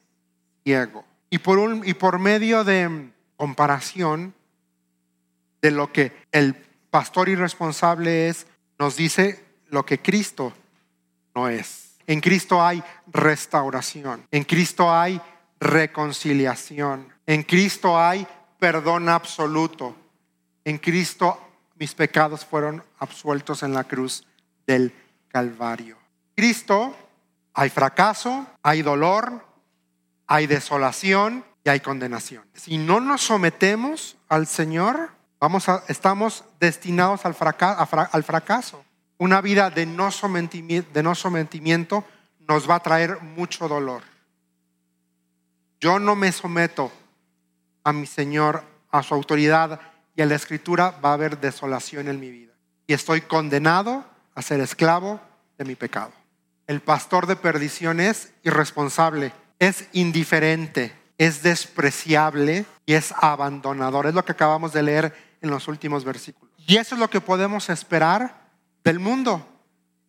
ciego. 0.64 1.06
Y 1.30 1.40
por, 1.40 1.58
un, 1.60 1.88
y 1.88 1.94
por 1.94 2.20
medio 2.20 2.64
de 2.64 3.10
comparación 3.38 4.34
de 5.62 5.72
lo 5.72 5.92
que 5.92 6.14
el 6.32 6.56
pastor 6.90 7.30
irresponsable 7.30 8.30
es, 8.30 8.48
nos 8.78 8.96
dice 8.96 9.44
lo 9.70 9.86
que 9.86 10.02
Cristo 10.02 10.54
no 11.34 11.50
es. 11.50 11.96
En 12.08 12.22
Cristo 12.22 12.64
hay 12.64 12.84
restauración. 13.08 14.28
En 14.32 14.44
Cristo 14.44 14.94
hay 14.94 15.20
reconciliación. 15.60 17.12
En 17.26 17.44
Cristo 17.44 18.00
hay 18.00 18.28
perdón 18.60 19.10
absoluto. 19.10 19.96
En 20.64 20.78
Cristo 20.78 21.40
mis 21.76 21.94
pecados 21.94 22.46
fueron 22.46 22.84
absueltos 23.00 23.64
en 23.64 23.74
la 23.74 23.84
cruz 23.84 24.26
del 24.66 24.94
Calvario. 25.28 25.98
Cristo 26.36 26.96
hay 27.54 27.70
fracaso, 27.70 28.48
hay 28.64 28.82
dolor, 28.82 29.46
hay 30.28 30.48
desolación 30.48 31.46
y 31.64 31.70
hay 31.70 31.80
condenación. 31.80 32.44
Si 32.54 32.78
no 32.78 33.00
nos 33.00 33.22
sometemos 33.22 34.18
al 34.30 34.48
Señor, 34.48 35.12
vamos 35.40 35.66
estamos 35.88 36.44
destinados 36.60 37.26
al 37.26 37.34
fracaso. 38.24 38.84
Una 39.18 39.42
vida 39.42 39.70
de 39.70 39.86
no, 39.86 40.12
sometimiento, 40.12 42.04
nos 42.48 42.70
va 42.70 42.76
a 42.76 42.84
traer 42.84 43.22
mucho 43.22 43.68
dolor. 43.68 44.04
Yo 45.80 46.00
no 46.00 46.16
me 46.16 46.32
someto 46.32 46.92
a 47.86 47.94
mi 47.94 48.06
Señor, 48.06 48.64
a 48.92 49.02
su 49.04 49.14
autoridad 49.14 49.80
y 50.16 50.22
a 50.22 50.26
la 50.26 50.36
escritura, 50.36 51.00
va 51.04 51.12
a 51.12 51.14
haber 51.14 51.40
desolación 51.40 52.10
en 52.10 52.20
mi 52.20 52.32
vida. 52.32 52.52
Y 52.88 52.94
estoy 52.94 53.22
condenado 53.22 54.04
a 54.34 54.42
ser 54.42 54.60
esclavo 54.60 55.22
de 55.58 55.66
mi 55.66 55.76
pecado. 55.76 56.12
El 56.68 56.82
pastor 56.82 57.28
de 57.28 57.36
perdición 57.36 58.00
es 58.00 58.34
irresponsable, 58.44 59.32
es 59.60 59.88
indiferente, 59.94 60.94
es 61.18 61.44
despreciable 61.44 62.66
y 62.88 62.96
es 62.96 63.14
abandonador. 63.18 64.08
Es 64.08 64.16
lo 64.16 64.26
que 64.26 64.32
acabamos 64.32 64.74
de 64.74 64.84
leer 64.84 65.38
en 65.42 65.52
los 65.52 65.68
últimos 65.68 66.04
versículos. 66.04 66.54
Y 66.66 66.78
eso 66.78 66.96
es 66.96 67.00
lo 67.00 67.10
que 67.10 67.22
podemos 67.22 67.70
esperar 67.70 68.50
del 68.84 69.00
mundo. 69.00 69.48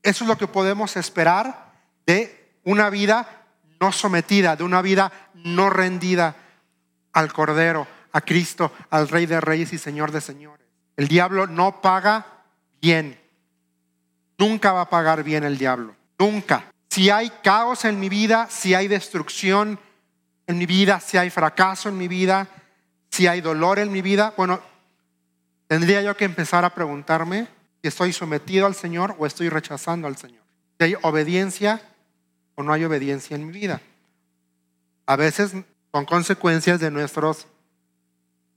Eso 0.03 0.25
es 0.25 0.29
lo 0.29 0.39
que 0.39 0.49
podemos 0.49 0.97
esperar 0.97 1.73
de 2.07 2.55
una 2.65 2.89
vida 2.89 3.45
no 3.81 3.93
sometida, 3.93 4.57
de 4.57 4.65
una 4.65 4.81
vida 4.81 5.13
no 5.35 5.69
rendida 5.69 6.37
al 7.17 7.33
Cordero, 7.33 7.87
a 8.13 8.21
Cristo, 8.21 8.73
al 8.91 9.09
Rey 9.09 9.27
de 9.27 9.41
Reyes 9.41 9.73
y 9.73 9.79
Señor 9.79 10.13
de 10.13 10.21
Señores. 10.21 10.67
El 10.97 11.09
diablo 11.09 11.47
no 11.47 11.81
paga 11.81 12.27
bien. 12.81 13.19
Nunca 14.39 14.73
va 14.73 14.83
a 14.83 14.91
pagar 14.91 15.23
bien 15.23 15.45
el 15.45 15.59
diablo. 15.59 15.97
Nunca. 16.19 16.73
Si 16.91 17.11
hay 17.11 17.31
caos 17.43 17.85
en 17.85 17.99
mi 17.99 18.09
vida, 18.09 18.49
si 18.51 18.75
hay 18.75 18.89
destrucción 18.89 19.79
en 20.47 20.59
mi 20.59 20.67
vida, 20.67 21.01
si 21.01 21.17
hay 21.17 21.31
fracaso 21.31 21.89
en 21.89 21.99
mi 21.99 22.07
vida, 22.07 22.49
si 23.11 23.27
hay 23.27 23.41
dolor 23.41 23.79
en 23.79 23.91
mi 23.91 24.03
vida, 24.03 24.35
bueno, 24.37 24.61
tendría 25.67 26.03
yo 26.03 26.17
que 26.17 26.25
empezar 26.25 26.65
a 26.65 26.75
preguntarme 26.75 27.49
estoy 27.89 28.13
sometido 28.13 28.67
al 28.67 28.75
Señor 28.75 29.15
o 29.19 29.27
estoy 29.27 29.49
rechazando 29.49 30.07
al 30.07 30.17
Señor. 30.17 30.43
Si 30.79 30.85
hay 30.85 30.95
obediencia 31.03 31.81
o 32.55 32.63
no 32.63 32.73
hay 32.73 32.85
obediencia 32.85 33.37
en 33.37 33.47
mi 33.47 33.53
vida. 33.53 33.81
A 35.07 35.17
veces 35.17 35.55
son 35.97 36.05
consecuencias 36.05 36.79
de 36.79 36.91
nuestras 36.91 37.47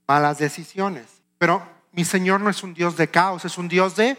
malas 0.06 0.36
decisiones. 0.36 1.06
Pero 1.38 1.66
mi 1.90 2.04
Señor 2.04 2.42
no 2.42 2.50
es 2.50 2.62
un 2.62 2.74
Dios 2.74 2.98
de 2.98 3.08
caos, 3.08 3.46
es 3.46 3.56
un 3.56 3.66
Dios 3.66 3.96
de 3.96 4.18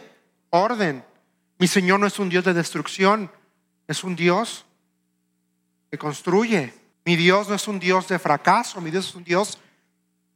orden. 0.50 1.04
Mi 1.56 1.68
Señor 1.68 2.00
no 2.00 2.08
es 2.08 2.18
un 2.18 2.28
Dios 2.28 2.44
de 2.44 2.52
destrucción, 2.52 3.30
es 3.86 4.02
un 4.02 4.16
Dios 4.16 4.66
que 5.88 5.98
construye. 5.98 6.74
Mi 7.04 7.14
Dios 7.14 7.48
no 7.48 7.54
es 7.54 7.68
un 7.68 7.78
Dios 7.78 8.08
de 8.08 8.18
fracaso, 8.18 8.80
mi 8.80 8.90
Dios 8.90 9.10
es 9.10 9.14
un 9.14 9.22
Dios 9.22 9.60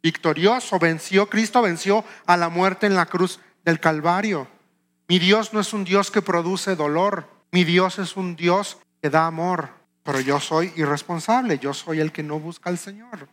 victorioso. 0.00 0.78
Venció, 0.78 1.28
Cristo 1.28 1.62
venció 1.62 2.04
a 2.24 2.36
la 2.36 2.50
muerte 2.50 2.86
en 2.86 2.94
la 2.94 3.06
cruz 3.06 3.40
del 3.64 3.80
Calvario. 3.80 4.46
Mi 5.08 5.18
Dios 5.18 5.52
no 5.52 5.58
es 5.58 5.72
un 5.72 5.82
Dios 5.82 6.12
que 6.12 6.22
produce 6.22 6.76
dolor. 6.76 7.28
Mi 7.50 7.64
Dios 7.64 7.98
es 7.98 8.16
un 8.16 8.36
Dios 8.36 8.78
que 9.02 9.10
da 9.10 9.26
amor. 9.26 9.75
Pero 10.06 10.20
yo 10.20 10.38
soy 10.38 10.72
irresponsable. 10.76 11.58
Yo 11.58 11.74
soy 11.74 12.00
el 12.00 12.12
que 12.12 12.22
no 12.22 12.38
busca 12.38 12.70
al 12.70 12.78
Señor. 12.78 13.28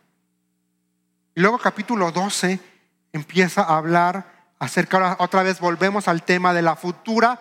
Y 1.36 1.40
luego 1.40 1.58
capítulo 1.58 2.10
12 2.10 2.58
empieza 3.12 3.62
a 3.62 3.78
hablar 3.78 4.34
acerca, 4.58 5.16
otra 5.20 5.44
vez 5.44 5.60
volvemos 5.60 6.08
al 6.08 6.24
tema 6.24 6.52
de 6.52 6.62
la 6.62 6.74
futura 6.74 7.38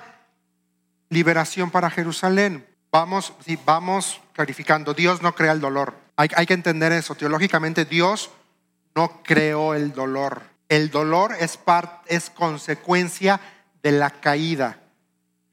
liberación 1.09 1.71
para 1.71 1.89
Jerusalén. 1.89 2.65
Vamos, 2.91 3.33
vamos 3.65 4.21
clarificando, 4.33 4.93
Dios 4.93 5.23
no 5.23 5.33
crea 5.33 5.51
el 5.51 5.59
dolor. 5.61 5.95
Hay, 6.15 6.29
hay 6.35 6.45
que 6.45 6.53
entender 6.53 6.91
eso. 6.91 7.15
Teológicamente 7.15 7.85
Dios 7.85 8.29
no 8.93 9.23
creó 9.23 9.73
el 9.73 9.93
dolor. 9.93 10.43
El 10.69 10.91
dolor 10.91 11.35
es, 11.39 11.57
parte, 11.57 12.15
es 12.15 12.29
consecuencia 12.29 13.41
de 13.81 13.93
la 13.93 14.11
caída. 14.11 14.79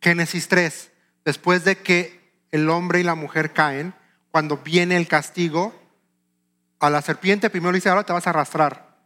Génesis 0.03 0.49
3, 0.49 0.91
después 1.25 1.65
de 1.65 1.79
que 1.79 2.20
el 2.53 2.69
hombre 2.69 3.01
y 3.01 3.05
la 3.05 3.15
mujer 3.15 3.53
caen, 3.53 3.95
cuando 4.31 4.59
viene 4.59 4.97
el 4.97 5.09
castigo, 5.09 5.75
a 6.79 6.91
la 6.91 7.03
serpiente 7.03 7.51
primero 7.51 7.73
le 7.73 7.79
dice, 7.79 7.89
ahora 7.89 8.05
te 8.05 8.13
vas 8.13 8.27
a 8.27 8.31
arrastrar. 8.31 8.97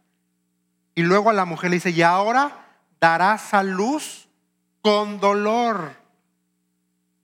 Y 0.95 1.01
luego 1.03 1.29
a 1.29 1.33
la 1.33 1.45
mujer 1.45 1.69
le 1.69 1.77
dice, 1.77 1.91
y 1.91 2.01
ahora 2.01 2.65
darás 2.99 3.53
a 3.53 3.63
luz 3.63 4.27
con 4.81 5.19
dolor. 5.19 5.93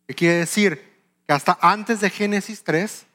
¿Qué 0.07 0.15
quiere 0.15 0.35
decir? 0.35 0.99
Que 1.25 1.33
hasta 1.33 1.57
antes 1.61 2.01
de 2.01 2.09
Génesis 2.09 2.63
3, 2.63 3.05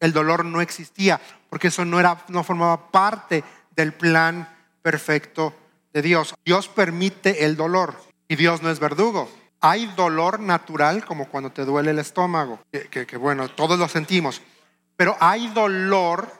el 0.00 0.12
dolor 0.12 0.44
no 0.44 0.60
existía, 0.60 1.20
porque 1.48 1.68
eso 1.68 1.84
no, 1.84 1.98
era, 1.98 2.24
no 2.28 2.44
formaba 2.44 2.90
parte 2.90 3.42
del 3.74 3.92
plan 3.92 4.48
perfecto 4.82 5.54
de 5.92 6.02
Dios. 6.02 6.34
Dios 6.44 6.68
permite 6.68 7.44
el 7.44 7.56
dolor 7.56 7.96
y 8.28 8.36
Dios 8.36 8.62
no 8.62 8.70
es 8.70 8.80
verdugo. 8.80 9.30
Hay 9.64 9.86
dolor 9.96 10.40
natural, 10.40 11.04
como 11.04 11.28
cuando 11.28 11.50
te 11.50 11.64
duele 11.64 11.92
el 11.92 12.00
estómago, 12.00 12.58
que, 12.90 13.16
bueno, 13.16 13.48
todos 13.48 13.78
lo 13.78 13.88
sentimos, 13.88 14.42
pero 14.96 15.16
hay 15.20 15.46
dolor 15.48 16.32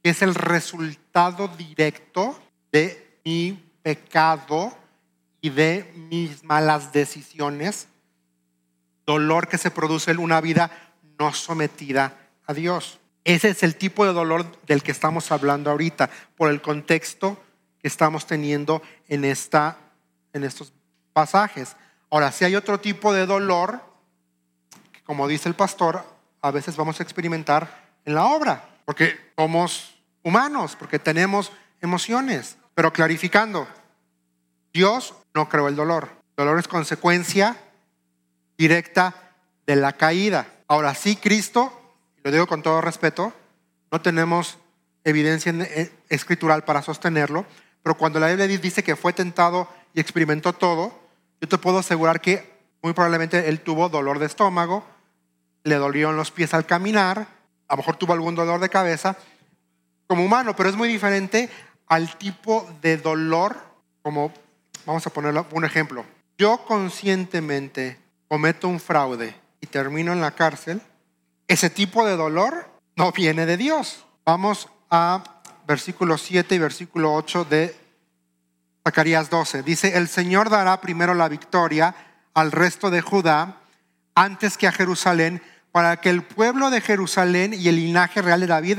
que 0.00 0.10
es 0.10 0.22
el 0.22 0.36
resultado 0.36 1.48
directo 1.48 2.40
de 2.70 3.18
mi 3.24 3.60
pecado 3.82 4.72
y 5.40 5.50
de 5.50 5.92
mis 6.08 6.44
malas 6.44 6.92
decisiones, 6.92 7.88
dolor 9.04 9.48
que 9.48 9.58
se 9.58 9.72
produce 9.72 10.12
en 10.12 10.20
una 10.20 10.40
vida 10.40 10.70
no 11.18 11.32
sometida 11.32 12.16
a 12.46 12.54
Dios. 12.54 13.00
Ese 13.24 13.48
es 13.48 13.64
el 13.64 13.74
tipo 13.74 14.06
de 14.06 14.12
dolor 14.12 14.46
del 14.66 14.84
que 14.84 14.92
estamos 14.92 15.32
hablando 15.32 15.68
ahorita, 15.68 16.08
por 16.36 16.48
el 16.48 16.62
contexto 16.62 17.42
que 17.80 17.88
estamos 17.88 18.24
teniendo 18.26 18.82
en, 19.08 19.24
esta, 19.24 19.78
en 20.32 20.44
estos 20.44 20.72
pasajes. 21.12 21.74
Ahora, 22.10 22.32
si 22.32 22.44
hay 22.44 22.56
otro 22.56 22.80
tipo 22.80 23.12
de 23.12 23.24
dolor, 23.24 23.80
como 25.04 25.28
dice 25.28 25.48
el 25.48 25.54
pastor, 25.54 26.04
a 26.42 26.50
veces 26.50 26.76
vamos 26.76 26.98
a 27.00 27.02
experimentar 27.02 27.92
en 28.04 28.14
la 28.14 28.26
obra, 28.26 28.68
porque 28.84 29.32
somos 29.36 29.94
humanos, 30.22 30.76
porque 30.76 30.98
tenemos 30.98 31.52
emociones. 31.80 32.56
Pero 32.74 32.92
clarificando, 32.92 33.68
Dios 34.72 35.14
no 35.34 35.48
creó 35.48 35.68
el 35.68 35.76
dolor. 35.76 36.08
El 36.36 36.46
dolor 36.46 36.58
es 36.58 36.68
consecuencia 36.68 37.56
directa 38.58 39.14
de 39.66 39.76
la 39.76 39.92
caída. 39.92 40.46
Ahora 40.66 40.94
sí, 40.94 41.16
Cristo, 41.16 41.72
lo 42.22 42.30
digo 42.30 42.46
con 42.46 42.62
todo 42.62 42.80
respeto, 42.80 43.32
no 43.90 44.00
tenemos 44.00 44.58
evidencia 45.04 45.52
eh, 45.52 45.92
escritural 46.08 46.64
para 46.64 46.82
sostenerlo, 46.82 47.46
pero 47.82 47.96
cuando 47.96 48.20
la 48.20 48.28
Biblia 48.28 48.46
dice 48.46 48.82
que 48.82 48.96
fue 48.96 49.12
tentado 49.12 49.68
y 49.94 50.00
experimentó 50.00 50.52
todo, 50.52 51.09
yo 51.40 51.48
te 51.48 51.58
puedo 51.58 51.78
asegurar 51.78 52.20
que 52.20 52.50
muy 52.82 52.92
probablemente 52.92 53.48
él 53.48 53.60
tuvo 53.60 53.88
dolor 53.88 54.18
de 54.18 54.26
estómago, 54.26 54.84
le 55.64 55.76
dolió 55.76 56.10
en 56.10 56.16
los 56.16 56.30
pies 56.30 56.54
al 56.54 56.66
caminar, 56.66 57.26
a 57.68 57.74
lo 57.74 57.76
mejor 57.78 57.96
tuvo 57.96 58.12
algún 58.12 58.34
dolor 58.34 58.60
de 58.60 58.68
cabeza 58.68 59.16
como 60.06 60.24
humano, 60.24 60.56
pero 60.56 60.68
es 60.68 60.76
muy 60.76 60.88
diferente 60.88 61.48
al 61.86 62.16
tipo 62.16 62.68
de 62.82 62.96
dolor, 62.96 63.56
como 64.02 64.32
vamos 64.86 65.06
a 65.06 65.10
poner 65.10 65.34
un 65.52 65.64
ejemplo. 65.64 66.04
Yo 66.38 66.64
conscientemente 66.64 67.98
cometo 68.28 68.68
un 68.68 68.80
fraude 68.80 69.34
y 69.60 69.66
termino 69.66 70.12
en 70.12 70.20
la 70.20 70.32
cárcel, 70.32 70.80
ese 71.46 71.68
tipo 71.70 72.06
de 72.06 72.16
dolor 72.16 72.68
no 72.96 73.12
viene 73.12 73.46
de 73.46 73.56
Dios. 73.56 74.04
Vamos 74.24 74.68
a 74.90 75.22
versículo 75.66 76.18
7 76.18 76.54
y 76.54 76.58
versículo 76.58 77.14
8 77.14 77.44
de 77.44 77.79
Zacarías 78.84 79.30
12. 79.30 79.62
Dice, 79.62 79.96
el 79.96 80.08
Señor 80.08 80.50
dará 80.50 80.80
primero 80.80 81.14
la 81.14 81.28
victoria 81.28 81.94
al 82.34 82.52
resto 82.52 82.90
de 82.90 83.00
Judá 83.00 83.60
antes 84.14 84.56
que 84.56 84.66
a 84.66 84.72
Jerusalén, 84.72 85.42
para 85.72 86.00
que 86.00 86.10
el 86.10 86.22
pueblo 86.22 86.70
de 86.70 86.80
Jerusalén 86.80 87.54
y 87.54 87.68
el 87.68 87.76
linaje 87.76 88.22
real 88.22 88.40
de 88.40 88.46
David 88.46 88.78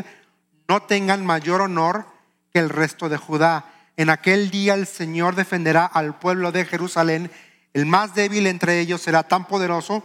no 0.68 0.82
tengan 0.84 1.26
mayor 1.26 1.62
honor 1.62 2.06
que 2.54 2.60
el 2.60 2.70
resto 2.70 3.10
de 3.10 3.18
Judá. 3.18 3.66
En 3.98 4.10
aquel 4.10 4.50
día 4.52 4.74
el 4.74 4.88
Señor 4.88 5.36
defenderá 5.36 5.86
al 5.86 6.18
pueblo 6.18 6.52
de 6.52 6.66
Jerusalén. 6.66 7.32
El 7.74 7.86
más 7.86 8.14
débil 8.16 8.48
entre 8.48 8.80
ellos 8.80 9.02
será 9.02 9.24
tan 9.24 9.46
poderoso 9.46 10.04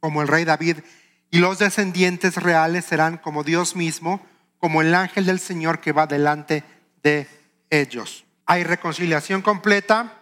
como 0.00 0.22
el 0.22 0.28
rey 0.28 0.44
David, 0.44 0.78
y 1.30 1.38
los 1.38 1.58
descendientes 1.58 2.36
reales 2.36 2.86
serán 2.86 3.18
como 3.18 3.44
Dios 3.44 3.76
mismo, 3.76 4.20
como 4.58 4.80
el 4.80 4.94
ángel 4.94 5.26
del 5.26 5.38
Señor 5.38 5.80
que 5.80 5.92
va 5.92 6.06
delante 6.06 6.64
de 7.02 7.28
ellos. 7.68 8.24
Hay 8.50 8.64
reconciliación 8.64 9.42
completa, 9.42 10.12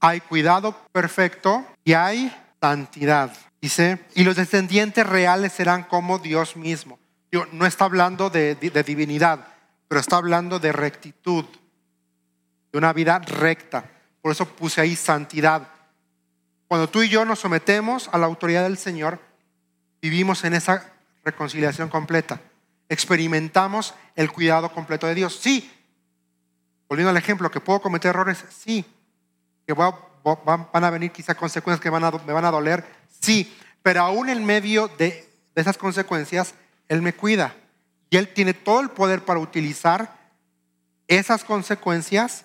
hay 0.00 0.20
cuidado 0.20 0.76
perfecto 0.90 1.64
y 1.84 1.92
hay 1.92 2.36
santidad. 2.60 3.32
Dice, 3.60 4.04
y 4.16 4.24
los 4.24 4.34
descendientes 4.34 5.06
reales 5.06 5.52
serán 5.52 5.84
como 5.84 6.18
Dios 6.18 6.56
mismo. 6.56 6.98
no 7.52 7.66
está 7.66 7.84
hablando 7.84 8.30
de, 8.30 8.56
de 8.56 8.82
divinidad, 8.82 9.46
pero 9.86 10.00
está 10.00 10.16
hablando 10.16 10.58
de 10.58 10.72
rectitud, 10.72 11.44
de 12.72 12.78
una 12.78 12.92
vida 12.92 13.20
recta. 13.20 13.84
Por 14.22 14.32
eso 14.32 14.44
puse 14.44 14.80
ahí 14.80 14.96
santidad. 14.96 15.68
Cuando 16.66 16.88
tú 16.88 17.04
y 17.04 17.08
yo 17.08 17.24
nos 17.24 17.38
sometemos 17.38 18.10
a 18.12 18.18
la 18.18 18.26
autoridad 18.26 18.64
del 18.64 18.76
Señor, 18.76 19.20
vivimos 20.02 20.42
en 20.42 20.54
esa 20.54 20.84
reconciliación 21.24 21.90
completa. 21.90 22.40
Experimentamos 22.88 23.94
el 24.16 24.32
cuidado 24.32 24.72
completo 24.72 25.06
de 25.06 25.14
Dios. 25.14 25.38
Sí, 25.40 25.70
volviendo 26.88 27.10
al 27.10 27.16
ejemplo, 27.16 27.50
que 27.50 27.60
puedo 27.60 27.80
cometer 27.80 28.10
errores, 28.10 28.44
sí. 28.50 28.84
Que 29.66 29.74
van 29.74 30.84
a 30.84 30.90
venir 30.90 31.12
quizá 31.12 31.34
consecuencias 31.34 31.80
que 31.80 31.90
me 31.90 32.32
van 32.32 32.44
a 32.44 32.50
doler, 32.50 32.84
Sí, 33.20 33.56
pero 33.82 34.02
aún 34.02 34.28
en 34.28 34.44
medio 34.44 34.88
de, 34.98 35.28
esas 35.54 35.76
consecuencias, 35.76 36.54
Él 36.88 37.02
me 37.02 37.14
cuida. 37.14 37.54
Y 38.10 38.16
Él 38.16 38.32
tiene 38.32 38.54
todo 38.54 38.80
el 38.80 38.90
poder 38.90 39.24
para 39.24 39.40
utilizar 39.40 40.16
esas 41.08 41.44
consecuencias 41.44 42.44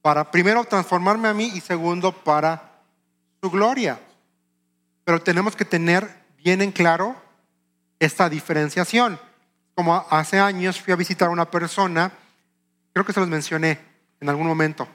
para, 0.00 0.30
primero, 0.30 0.64
transformarme 0.64 1.28
a 1.28 1.34
mí 1.34 1.52
y 1.54 1.60
segundo, 1.60 2.12
para 2.12 2.72
su 3.40 3.50
gloria. 3.50 4.00
Pero 5.04 5.22
tenemos 5.22 5.54
que 5.54 5.64
tener 5.64 6.10
bien 6.38 6.60
en 6.60 6.72
claro 6.72 7.14
esta 8.00 8.28
diferenciación. 8.28 9.20
Como 9.76 10.04
hace 10.10 10.40
años 10.40 10.80
fui 10.80 10.92
a 10.92 10.96
visitar 10.96 11.28
a 11.28 11.32
una 11.32 11.50
persona, 11.50 12.12
creo 12.92 13.04
que 13.04 13.12
se 13.12 13.20
los 13.20 13.28
mencioné 13.28 13.78
en 14.20 14.28
algún 14.28 14.46
momento, 14.46 14.88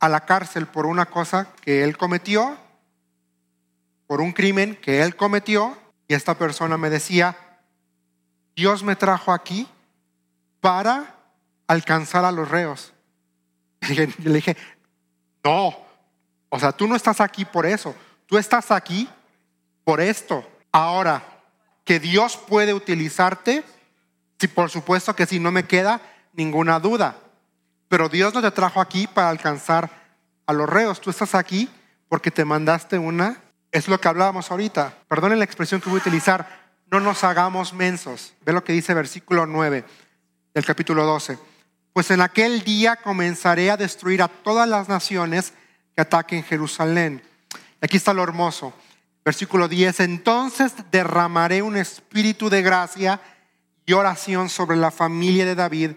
a 0.00 0.08
la 0.08 0.24
cárcel 0.24 0.66
por 0.66 0.86
una 0.86 1.06
cosa 1.06 1.48
que 1.62 1.84
él 1.84 1.96
cometió 1.96 2.58
por 4.06 4.20
un 4.20 4.32
crimen 4.32 4.76
que 4.76 5.02
él 5.02 5.16
cometió 5.16 5.76
y 6.08 6.14
esta 6.14 6.36
persona 6.36 6.76
me 6.76 6.90
decía, 6.90 7.36
Dios 8.54 8.82
me 8.82 8.96
trajo 8.96 9.32
aquí 9.32 9.68
para 10.60 11.16
alcanzar 11.66 12.24
a 12.24 12.32
los 12.32 12.48
reos. 12.48 12.92
Le 13.88 14.06
dije, 14.34 14.56
no, 15.42 15.76
o 16.48 16.58
sea, 16.58 16.72
tú 16.72 16.86
no 16.86 16.96
estás 16.96 17.20
aquí 17.20 17.44
por 17.44 17.66
eso, 17.66 17.94
tú 18.26 18.38
estás 18.38 18.70
aquí 18.70 19.08
por 19.84 20.00
esto. 20.00 20.48
Ahora, 20.70 21.22
que 21.84 21.98
Dios 21.98 22.36
puede 22.36 22.74
utilizarte, 22.74 23.64
sí, 24.38 24.48
por 24.48 24.70
supuesto 24.70 25.14
que 25.16 25.26
sí, 25.26 25.38
no 25.38 25.50
me 25.50 25.66
queda 25.66 26.00
ninguna 26.32 26.78
duda. 26.78 27.16
Pero 27.94 28.08
Dios 28.08 28.34
no 28.34 28.42
te 28.42 28.50
trajo 28.50 28.80
aquí 28.80 29.06
para 29.06 29.28
alcanzar 29.28 29.88
a 30.48 30.52
los 30.52 30.68
reos, 30.68 31.00
tú 31.00 31.10
estás 31.10 31.36
aquí 31.36 31.70
porque 32.08 32.32
te 32.32 32.44
mandaste 32.44 32.98
una 32.98 33.40
es 33.70 33.86
lo 33.86 34.00
que 34.00 34.08
hablábamos 34.08 34.50
ahorita. 34.50 34.98
Perdonen 35.06 35.38
la 35.38 35.44
expresión 35.44 35.80
que 35.80 35.88
voy 35.88 36.00
a 36.00 36.02
utilizar. 36.02 36.72
No 36.90 36.98
nos 36.98 37.22
hagamos 37.22 37.72
mensos. 37.72 38.34
Ve 38.44 38.52
lo 38.52 38.64
que 38.64 38.72
dice 38.72 38.94
versículo 38.94 39.46
9 39.46 39.84
del 40.52 40.64
capítulo 40.64 41.04
12. 41.04 41.38
Pues 41.92 42.10
en 42.10 42.20
aquel 42.20 42.64
día 42.64 42.96
comenzaré 42.96 43.70
a 43.70 43.76
destruir 43.76 44.22
a 44.22 44.28
todas 44.28 44.68
las 44.68 44.88
naciones 44.88 45.52
que 45.94 46.02
ataquen 46.02 46.42
Jerusalén. 46.42 47.22
Aquí 47.80 47.96
está 47.96 48.12
lo 48.12 48.24
hermoso. 48.24 48.72
Versículo 49.24 49.68
10. 49.68 50.00
Entonces 50.00 50.72
derramaré 50.90 51.62
un 51.62 51.76
espíritu 51.76 52.50
de 52.50 52.60
gracia 52.60 53.20
y 53.86 53.92
oración 53.92 54.48
sobre 54.48 54.76
la 54.76 54.90
familia 54.90 55.44
de 55.44 55.54
David 55.54 55.92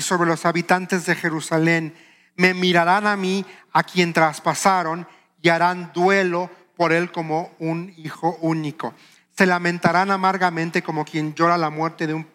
sobre 0.00 0.28
los 0.28 0.46
habitantes 0.46 1.06
de 1.06 1.14
Jerusalén. 1.14 1.94
Me 2.36 2.54
mirarán 2.54 3.06
a 3.06 3.16
mí, 3.16 3.44
a 3.72 3.82
quien 3.82 4.12
traspasaron, 4.12 5.06
y 5.42 5.48
harán 5.48 5.92
duelo 5.92 6.50
por 6.76 6.92
él 6.92 7.12
como 7.12 7.50
un 7.58 7.92
hijo 7.96 8.38
único. 8.40 8.94
Se 9.36 9.46
lamentarán 9.46 10.10
amargamente 10.10 10.82
como 10.82 11.04
quien 11.04 11.34
llora 11.34 11.58
la 11.58 11.70
muerte 11.70 12.06
de 12.06 12.14
un, 12.14 12.26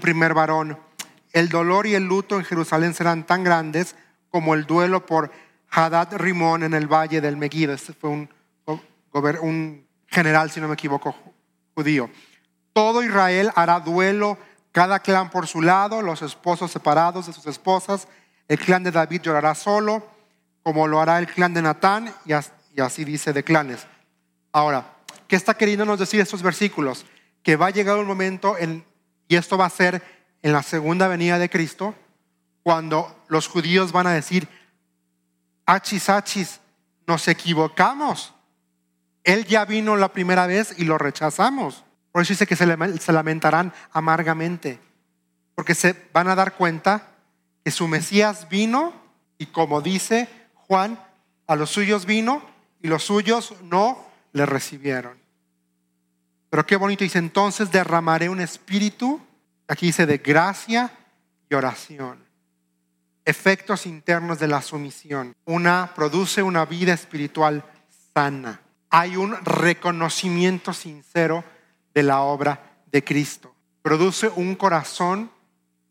primer 0.00 0.34
varón. 0.34 0.78
El 1.32 1.48
dolor 1.48 1.86
y 1.86 1.94
el 1.94 2.04
luto 2.04 2.36
en 2.36 2.44
Jerusalén 2.44 2.94
serán 2.94 3.26
tan 3.26 3.44
grandes 3.44 3.94
como 4.30 4.54
el 4.54 4.64
duelo 4.66 5.04
por 5.06 5.30
Hadad 5.70 6.16
Rimón 6.16 6.62
en 6.62 6.74
el 6.74 6.86
valle 6.86 7.20
del 7.20 7.36
Megido. 7.36 7.72
Este 7.74 7.92
fue 7.92 8.10
un, 8.10 8.30
un 9.42 9.86
general, 10.06 10.50
si 10.50 10.60
no 10.60 10.68
me 10.68 10.74
equivoco, 10.74 11.14
judío. 11.74 12.10
Todo 12.72 13.02
Israel 13.02 13.50
hará 13.54 13.80
duelo, 13.80 14.38
cada 14.72 15.00
clan 15.00 15.30
por 15.30 15.46
su 15.46 15.62
lado, 15.62 16.02
los 16.02 16.22
esposos 16.22 16.70
separados 16.70 17.26
de 17.26 17.32
sus 17.32 17.46
esposas. 17.46 18.08
El 18.46 18.58
clan 18.58 18.82
de 18.82 18.90
David 18.90 19.22
llorará 19.22 19.54
solo, 19.54 20.06
como 20.62 20.86
lo 20.86 21.00
hará 21.00 21.18
el 21.18 21.26
clan 21.26 21.54
de 21.54 21.62
Natán, 21.62 22.14
y 22.24 22.80
así 22.80 23.04
dice 23.04 23.32
de 23.32 23.44
clanes. 23.44 23.86
Ahora, 24.52 24.96
¿qué 25.26 25.36
está 25.36 25.54
queriendo 25.54 25.84
nos 25.84 25.98
decir 25.98 26.20
estos 26.20 26.42
versículos? 26.42 27.06
Que 27.42 27.56
va 27.56 27.66
a 27.66 27.70
llegar 27.70 27.96
un 27.98 28.06
momento, 28.06 28.56
en, 28.58 28.84
y 29.26 29.36
esto 29.36 29.58
va 29.58 29.66
a 29.66 29.70
ser 29.70 30.02
en 30.42 30.52
la 30.52 30.62
segunda 30.62 31.08
venida 31.08 31.38
de 31.38 31.50
Cristo, 31.50 31.94
cuando 32.62 33.24
los 33.28 33.48
judíos 33.48 33.92
van 33.92 34.06
a 34.06 34.12
decir, 34.12 34.48
achis, 35.66 36.08
achis, 36.08 36.60
nos 37.06 37.26
equivocamos. 37.28 38.34
Él 39.24 39.44
ya 39.44 39.64
vino 39.64 39.96
la 39.96 40.12
primera 40.12 40.46
vez 40.46 40.74
y 40.78 40.84
lo 40.84 40.98
rechazamos. 40.98 41.84
Por 42.18 42.24
eso 42.24 42.32
dice 42.32 42.48
que 42.48 42.56
se 42.56 43.12
lamentarán 43.12 43.72
amargamente, 43.92 44.80
porque 45.54 45.76
se 45.76 45.94
van 46.12 46.26
a 46.26 46.34
dar 46.34 46.56
cuenta 46.56 47.10
que 47.64 47.70
su 47.70 47.86
Mesías 47.86 48.48
vino 48.48 48.92
y 49.38 49.46
como 49.46 49.80
dice 49.82 50.28
Juan, 50.52 50.98
a 51.46 51.54
los 51.54 51.70
suyos 51.70 52.06
vino 52.06 52.42
y 52.82 52.88
los 52.88 53.04
suyos 53.04 53.54
no 53.62 54.04
le 54.32 54.46
recibieron. 54.46 55.16
Pero 56.50 56.66
qué 56.66 56.74
bonito 56.74 57.04
dice, 57.04 57.20
entonces 57.20 57.70
derramaré 57.70 58.28
un 58.28 58.40
espíritu, 58.40 59.20
aquí 59.68 59.86
dice, 59.86 60.04
de 60.04 60.18
gracia 60.18 60.90
y 61.48 61.54
oración. 61.54 62.18
Efectos 63.24 63.86
internos 63.86 64.40
de 64.40 64.48
la 64.48 64.60
sumisión. 64.60 65.36
Una 65.44 65.92
produce 65.94 66.42
una 66.42 66.64
vida 66.64 66.94
espiritual 66.94 67.62
sana. 68.12 68.60
Hay 68.90 69.14
un 69.14 69.36
reconocimiento 69.44 70.72
sincero 70.72 71.44
de 71.98 72.04
la 72.04 72.20
obra 72.20 72.62
de 72.92 73.02
Cristo. 73.02 73.52
Produce 73.82 74.28
un 74.28 74.54
corazón 74.54 75.32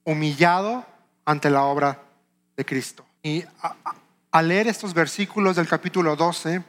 humillado 0.05 0.85
ante 1.25 1.49
la 1.49 1.63
obra 1.63 2.01
de 2.55 2.63
Cristo. 2.63 3.05
Y 3.21 3.43
al 4.31 4.47
leer 4.47 4.67
estos 4.67 4.93
versículos 4.93 5.57
del 5.57 5.67
capítulo 5.67 6.15
12, 6.15 6.63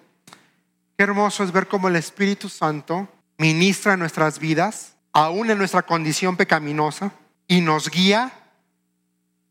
qué 0.97 1.05
hermoso 1.05 1.45
es 1.45 1.53
ver 1.53 1.69
cómo 1.69 1.87
el 1.87 1.95
Espíritu 1.95 2.49
Santo 2.49 3.07
ministra 3.37 3.97
nuestras 3.97 4.41
vidas, 4.41 4.97
aún 5.13 5.49
en 5.53 5.59
nuestra 5.59 5.83
condición 5.83 6.37
pecaminosa, 6.37 7.13
y 7.47 7.61
nos 7.61 7.89
guía 7.91 8.33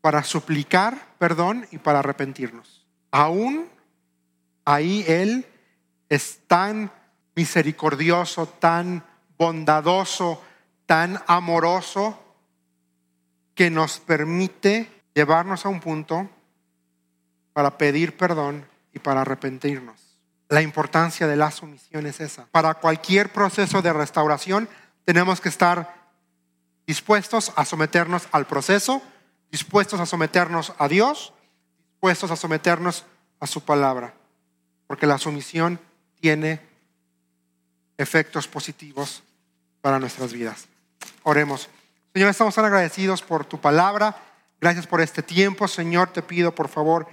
para 0.02 0.22
suplicar 0.22 0.98
perdón 1.16 1.66
y 1.70 1.78
para 1.78 2.00
arrepentirnos. 2.00 2.84
Aún 3.10 3.66
ahí 4.66 5.02
Él 5.08 5.46
es 6.10 6.40
tan 6.46 6.92
misericordioso, 7.34 8.44
tan 8.44 9.02
bondadoso, 9.38 10.42
tan 10.86 11.22
amoroso, 11.26 12.18
que 13.54 13.70
nos 13.70 13.98
permite 13.98 15.02
llevarnos 15.14 15.64
a 15.64 15.68
un 15.68 15.80
punto 15.80 16.28
para 17.52 17.76
pedir 17.76 18.16
perdón 18.16 18.66
y 18.92 18.98
para 18.98 19.22
arrepentirnos. 19.22 20.18
La 20.48 20.62
importancia 20.62 21.26
de 21.26 21.36
la 21.36 21.50
sumisión 21.50 22.06
es 22.06 22.20
esa. 22.20 22.46
Para 22.46 22.74
cualquier 22.74 23.32
proceso 23.32 23.82
de 23.82 23.92
restauración 23.92 24.68
tenemos 25.04 25.40
que 25.40 25.48
estar 25.48 26.08
dispuestos 26.86 27.52
a 27.56 27.64
someternos 27.64 28.28
al 28.32 28.46
proceso, 28.46 29.02
dispuestos 29.50 30.00
a 30.00 30.06
someternos 30.06 30.72
a 30.78 30.88
Dios, 30.88 31.32
dispuestos 31.90 32.30
a 32.30 32.36
someternos 32.36 33.04
a 33.40 33.46
su 33.46 33.62
palabra, 33.62 34.14
porque 34.86 35.06
la 35.06 35.18
sumisión 35.18 35.80
tiene 36.20 36.60
efectos 37.98 38.48
positivos 38.48 39.22
para 39.88 39.98
nuestras 39.98 40.34
vidas. 40.34 40.68
Oremos. 41.22 41.70
Señor, 42.12 42.28
estamos 42.28 42.54
tan 42.54 42.66
agradecidos 42.66 43.22
por 43.22 43.46
tu 43.46 43.58
palabra. 43.58 44.14
Gracias 44.60 44.86
por 44.86 45.00
este 45.00 45.22
tiempo. 45.22 45.66
Señor, 45.66 46.12
te 46.12 46.20
pido 46.20 46.54
por 46.54 46.68
favor 46.68 47.08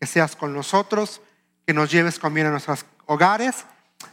que 0.00 0.06
seas 0.06 0.34
con 0.34 0.52
nosotros, 0.52 1.20
que 1.64 1.72
nos 1.72 1.88
lleves 1.88 2.18
con 2.18 2.34
bien 2.34 2.48
a 2.48 2.50
nuestros 2.50 2.84
hogares 3.06 3.64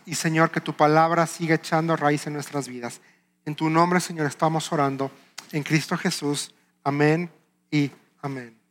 y 0.05 0.13
Señor, 0.13 0.51
que 0.51 0.61
tu 0.61 0.73
palabra 0.73 1.25
siga 1.25 1.55
echando 1.55 1.95
raíz 1.95 2.27
en 2.27 2.33
nuestras 2.33 2.67
vidas. 2.67 3.01
En 3.45 3.55
tu 3.55 3.67
nombre, 3.67 3.99
Señor, 3.99 4.27
estamos 4.27 4.71
orando. 4.71 5.09
En 5.51 5.63
Cristo 5.63 5.97
Jesús. 5.97 6.53
Amén 6.83 7.31
y 7.71 7.89
amén. 8.21 8.62